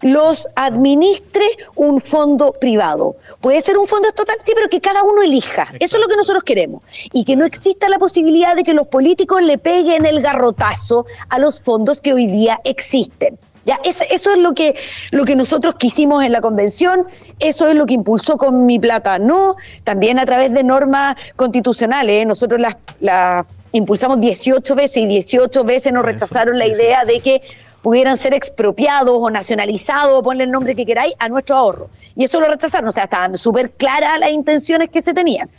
[0.01, 1.45] los administre
[1.75, 3.15] un fondo privado.
[3.39, 5.67] Puede ser un fondo estatal, sí, pero que cada uno elija.
[5.79, 6.83] Eso es lo que nosotros queremos.
[7.13, 11.39] Y que no exista la posibilidad de que los políticos le peguen el garrotazo a
[11.39, 13.39] los fondos que hoy día existen.
[13.65, 14.75] Ya, es- eso es lo que,
[15.11, 17.07] lo que nosotros quisimos en la convención,
[17.39, 22.23] eso es lo que impulsó con Mi Plata No, también a través de normas constitucionales.
[22.23, 22.25] ¿eh?
[22.25, 27.41] Nosotros las, las impulsamos 18 veces y 18 veces nos rechazaron la idea de que
[27.81, 31.89] pudieran ser expropiados o nacionalizados, o ponle el nombre que queráis, a nuestro ahorro.
[32.15, 35.49] Y eso lo rechazaron, o sea, estaban súper claras las intenciones que se tenían.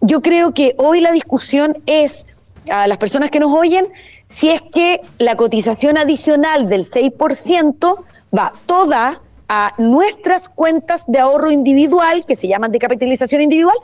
[0.00, 2.26] Yo creo que hoy la discusión es
[2.70, 3.88] a las personas que nos oyen
[4.28, 8.04] si es que la cotización adicional del 6%
[8.36, 13.76] va toda a nuestras cuentas de ahorro individual, que se llaman de capitalización individual,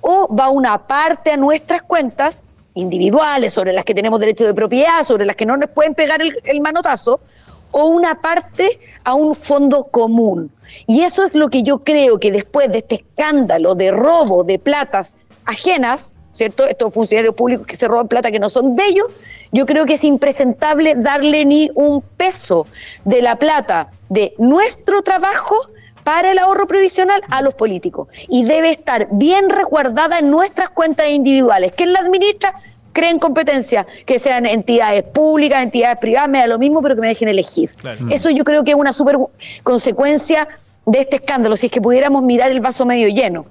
[0.00, 2.44] o va una parte a nuestras cuentas
[2.74, 6.22] individuales sobre las que tenemos derecho de propiedad, sobre las que no nos pueden pegar
[6.22, 7.20] el, el manotazo,
[7.72, 10.52] o una parte a un fondo común.
[10.86, 14.58] Y eso es lo que yo creo que después de este escándalo de robo de
[14.58, 16.64] platas ajenas, ¿cierto?
[16.64, 19.08] Estos funcionarios públicos que se roban plata que no son de ellos,
[19.50, 22.66] yo creo que es impresentable darle ni un peso
[23.04, 25.54] de la plata de nuestro trabajo
[26.04, 28.08] para el ahorro previsional a los políticos.
[28.28, 31.72] Y debe estar bien resguardada en nuestras cuentas individuales.
[31.76, 32.54] ¿Quién la administra?
[32.92, 37.08] Creen competencia, que sean entidades públicas, entidades privadas, me da lo mismo, pero que me
[37.08, 37.70] dejen elegir.
[37.74, 38.06] Claro.
[38.10, 39.18] Eso yo creo que es una super
[39.62, 40.48] consecuencia
[40.86, 43.44] de este escándalo, si es que pudiéramos mirar el vaso medio lleno.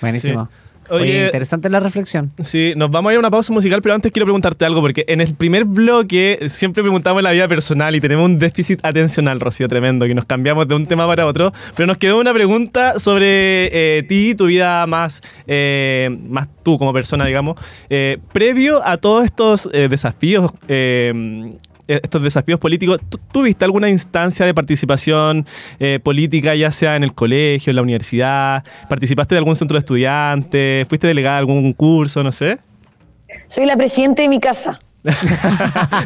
[0.00, 0.44] Buenísimo.
[0.44, 0.65] Sí.
[0.88, 2.32] Oye, Oye, interesante la reflexión.
[2.40, 5.04] Sí, nos vamos a ir a una pausa musical, pero antes quiero preguntarte algo, porque
[5.08, 9.68] en el primer bloque siempre preguntamos la vida personal y tenemos un déficit atencional, Rocío,
[9.68, 13.98] tremendo, que nos cambiamos de un tema para otro, pero nos quedó una pregunta sobre
[13.98, 17.56] eh, ti, tu vida más, eh, más tú como persona, digamos,
[17.88, 20.50] Eh, previo a todos estos eh, desafíos.
[21.88, 25.46] Eh, estos desafíos políticos, ¿tú tuviste alguna instancia de participación
[25.78, 28.64] eh, política, ya sea en el colegio, en la universidad?
[28.88, 30.86] ¿Participaste de algún centro de estudiantes?
[30.88, 32.58] ¿Fuiste delegada a algún curso, no sé?
[33.48, 34.78] Soy la presidenta de mi casa.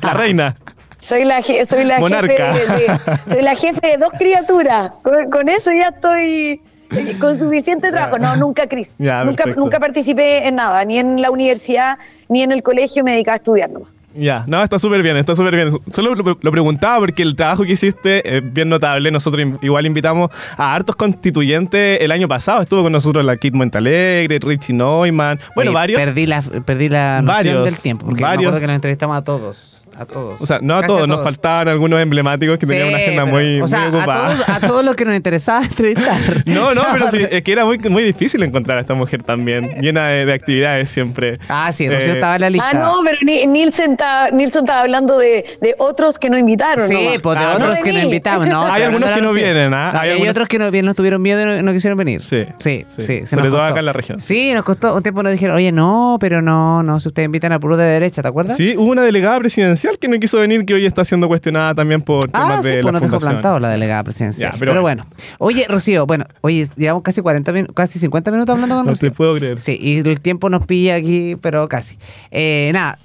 [0.02, 0.56] La reina.
[0.98, 2.52] Soy la, je- soy la Monarca.
[2.54, 4.90] jefe de, de- soy la jefe de dos criaturas.
[5.02, 6.60] Con, con eso ya estoy
[6.90, 8.18] eh, con suficiente trabajo.
[8.18, 8.94] No, nunca, Cris.
[8.98, 9.58] Nunca, perfecto.
[9.60, 13.36] nunca participé en nada, ni en la universidad, ni en el colegio, me dedicaba a
[13.36, 13.88] estudiar nomás.
[14.14, 15.70] Ya, no, está súper bien, está súper bien.
[15.88, 19.10] Solo lo, lo preguntaba porque el trabajo que hiciste es bien notable.
[19.10, 22.62] Nosotros igual invitamos a hartos constituyentes el año pasado.
[22.62, 25.38] Estuvo con nosotros la Kit Montalegre, Richie Neumann.
[25.54, 26.02] Bueno, Oye, varios.
[26.02, 28.42] Perdí la, perdí la noción Varios, del tiempo, porque varios.
[28.42, 29.79] me acuerdo que nos entrevistamos a todos.
[30.00, 30.40] A todos.
[30.40, 33.60] O sea, no a todos, nos faltaban algunos emblemáticos que tenían una agenda pero, muy,
[33.60, 34.30] o sea, muy ocupada.
[34.30, 36.16] A todos, a todos los que nos interesaba entrevistar.
[36.46, 39.80] No, no, pero sí, es que era muy, muy difícil encontrar a esta mujer también,
[39.82, 41.38] llena de, de actividades siempre.
[41.48, 42.70] Ah, sí, Rocío Eh, estaba en la lista.
[42.70, 46.88] Ah, no, pero Ni- Nielsen estaba, estaba hablando de, de otros que no invitaron.
[46.88, 47.18] Sí, nomás.
[47.22, 48.04] pues de Ah, otros no de que nos mí.
[48.04, 48.46] invitamos.
[48.50, 49.90] No, Hay algunos que no vienen, ¿ah?
[49.92, 51.72] No, Hay y hay algunos- otros que no, bien, no tuvieron miedo y no, no
[51.72, 52.22] quisieron venir.
[52.22, 53.02] Sí, sí, sí.
[53.02, 53.20] sí.
[53.20, 54.18] se Sobre nos todo acá en la región.
[54.20, 54.94] Sí, nos costó.
[54.96, 57.84] Un tiempo nos dijeron, oye, no, pero no, no, si ustedes invitan a puro de
[57.84, 58.56] derecha, ¿te acuerdas?
[58.56, 62.02] Sí, hubo una delegada presidencial que no quiso venir, que hoy está siendo cuestionada también
[62.02, 63.30] por Ah, temas sí, de pues la nos dejó fundación.
[63.32, 64.52] plantado la delegada presidencial.
[64.52, 65.06] Ya, pero, pero bueno.
[65.38, 69.10] Oye, Rocío, bueno, oye, llevamos casi 40 minutos, casi 50 minutos hablando con No Rocío.
[69.10, 69.58] te puedo creer.
[69.58, 71.98] Sí, y el tiempo nos pilla aquí, pero casi.
[72.30, 72.98] Eh, nada,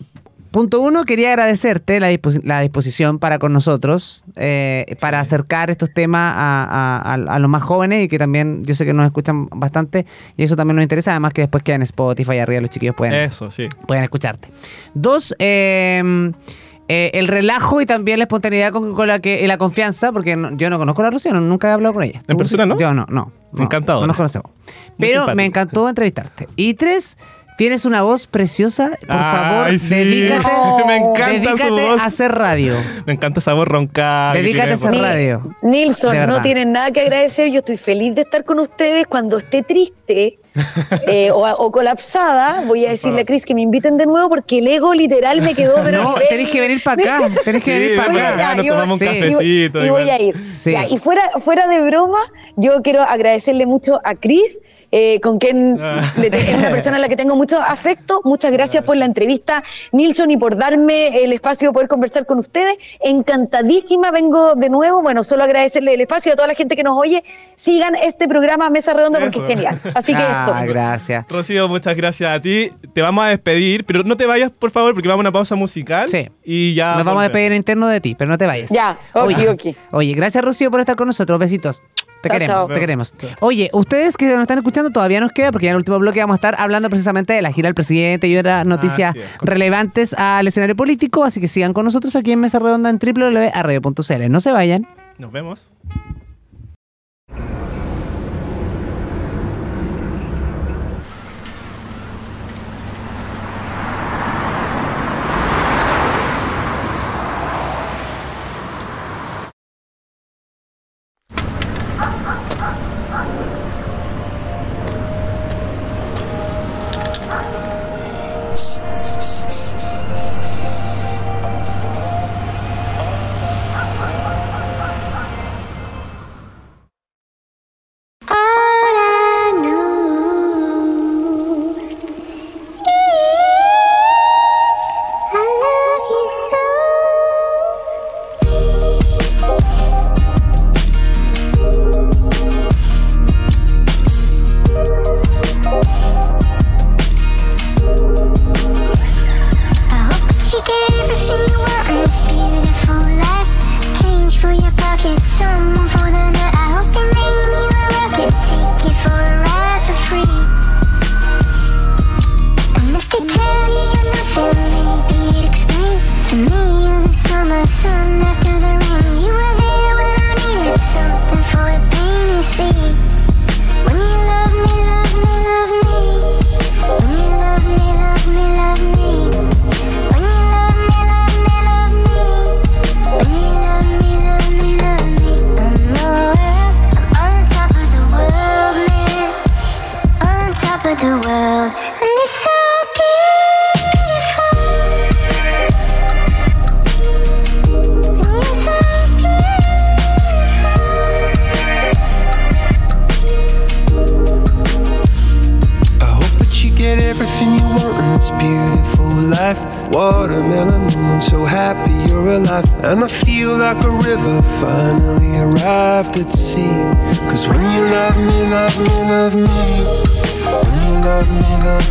[0.52, 5.94] punto uno, quería agradecerte la, disposi- la disposición para con nosotros, eh, para acercar estos
[5.94, 9.06] temas a, a- a- a los más jóvenes y que también yo sé que nos
[9.06, 10.06] escuchan bastante
[10.38, 13.16] y eso también nos interesa, además que después queda en Spotify, arriba los chiquillos pueden,
[13.16, 13.68] Eso, sí.
[13.86, 14.48] pueden escucharte.
[14.94, 16.32] Dos, eh,
[16.88, 20.36] eh, el relajo y también la espontaneidad con, con la que y la confianza, porque
[20.36, 22.20] no- yo no conozco a la Rocío, no- nunca he hablado con ella.
[22.20, 22.80] ¿En ¿Tú persona no?
[22.80, 23.32] Yo no, no.
[23.52, 24.02] no Encantadora.
[24.04, 24.52] No nos conocemos.
[24.98, 26.48] Pero me encantó entrevistarte.
[26.56, 27.18] Y tres,
[27.58, 28.92] tienes una voz preciosa.
[29.00, 29.96] Por favor, Ay, sí.
[29.96, 30.48] dedícate,
[30.88, 32.02] Me encanta dedícate su voz.
[32.02, 32.76] a hacer radio.
[33.06, 34.32] Me encanta esa voz ronca.
[34.34, 35.56] que Dedícate a hacer radio.
[35.64, 37.50] Nilsson, no tienen nada que agradecer.
[37.52, 39.06] Yo estoy feliz de estar con ustedes.
[39.08, 40.38] Cuando esté triste
[41.08, 44.60] eh, o, o colapsada, voy a decirle a Cris que me inviten de nuevo porque
[44.60, 45.76] el ego literal me quedó.
[45.84, 47.30] Pero No, nivel- tenés que venir para acá.
[47.44, 48.30] Tenés que Sí, venir para acá.
[48.34, 49.86] acá, nos tomamos un cafecito.
[49.86, 50.36] Y, voy a ir.
[50.54, 50.72] Sí.
[50.72, 52.20] Ya, y fuera, fuera de broma,
[52.56, 54.62] yo quiero agradecerle mucho a Cris.
[54.92, 56.14] eh, con quien Ah.
[56.16, 58.22] le te- es una persona a la que tengo mucho afecto.
[58.24, 62.40] Muchas gracias por la entrevista, Nilsson, y por darme el espacio de poder conversar con
[62.40, 62.78] ustedes.
[63.02, 65.02] Encantadísima, vengo de nuevo.
[65.02, 67.24] Bueno, solo agradecerle el espacio y a toda la gente que nos oye.
[67.58, 69.48] Sigan este programa Mesa Redonda porque Eso.
[69.48, 69.82] es genial.
[69.96, 70.70] Así que Ah, eso.
[70.70, 71.26] gracias.
[71.30, 72.72] Rocío, muchas gracias a ti.
[72.94, 75.56] Te vamos a despedir, pero no te vayas, por favor, porque vamos a una pausa
[75.56, 76.10] musical.
[76.10, 76.30] Sí.
[76.44, 76.96] Y ya.
[76.96, 78.70] Nos vamos a despedir en interno de ti, pero no te vayas.
[78.70, 79.62] Ya, ok, oye, ok.
[79.92, 81.40] Oye, gracias Rocío por estar con nosotros.
[81.40, 81.82] Besitos.
[82.22, 82.68] Te Chao, queremos, chao.
[82.68, 83.16] te queremos.
[83.40, 86.20] Oye, ustedes que nos están escuchando todavía nos queda, porque ya en el último bloque
[86.22, 90.48] vamos a estar hablando precisamente de la gira del presidente y otras noticias relevantes al
[90.48, 94.32] escenario político, así que sigan con nosotros aquí en Mesa Redonda en www.radio.cl.
[94.32, 94.88] No se vayan.
[95.20, 95.72] Nos vemos.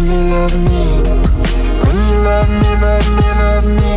[0.05, 0.85] Me, love me.
[1.83, 3.95] When you love me, love me, love me.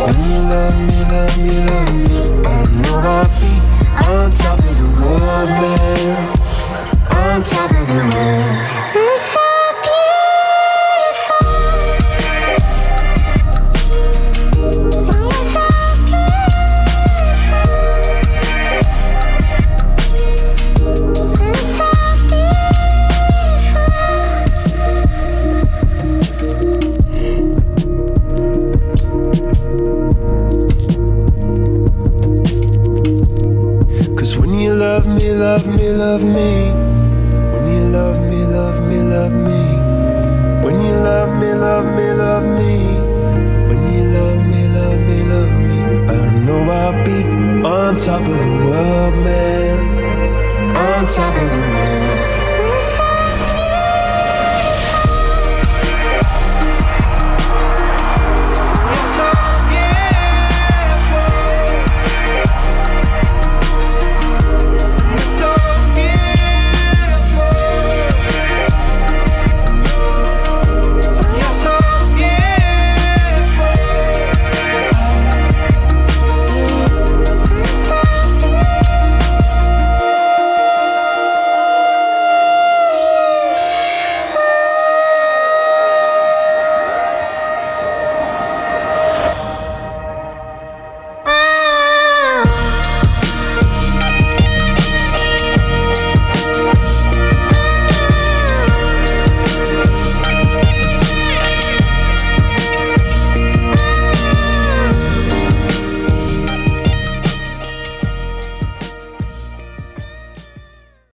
[0.00, 2.18] When you love me, love me, love me.
[2.44, 3.52] I know I'll be
[4.06, 6.16] on top of the world, man.
[7.10, 7.69] On top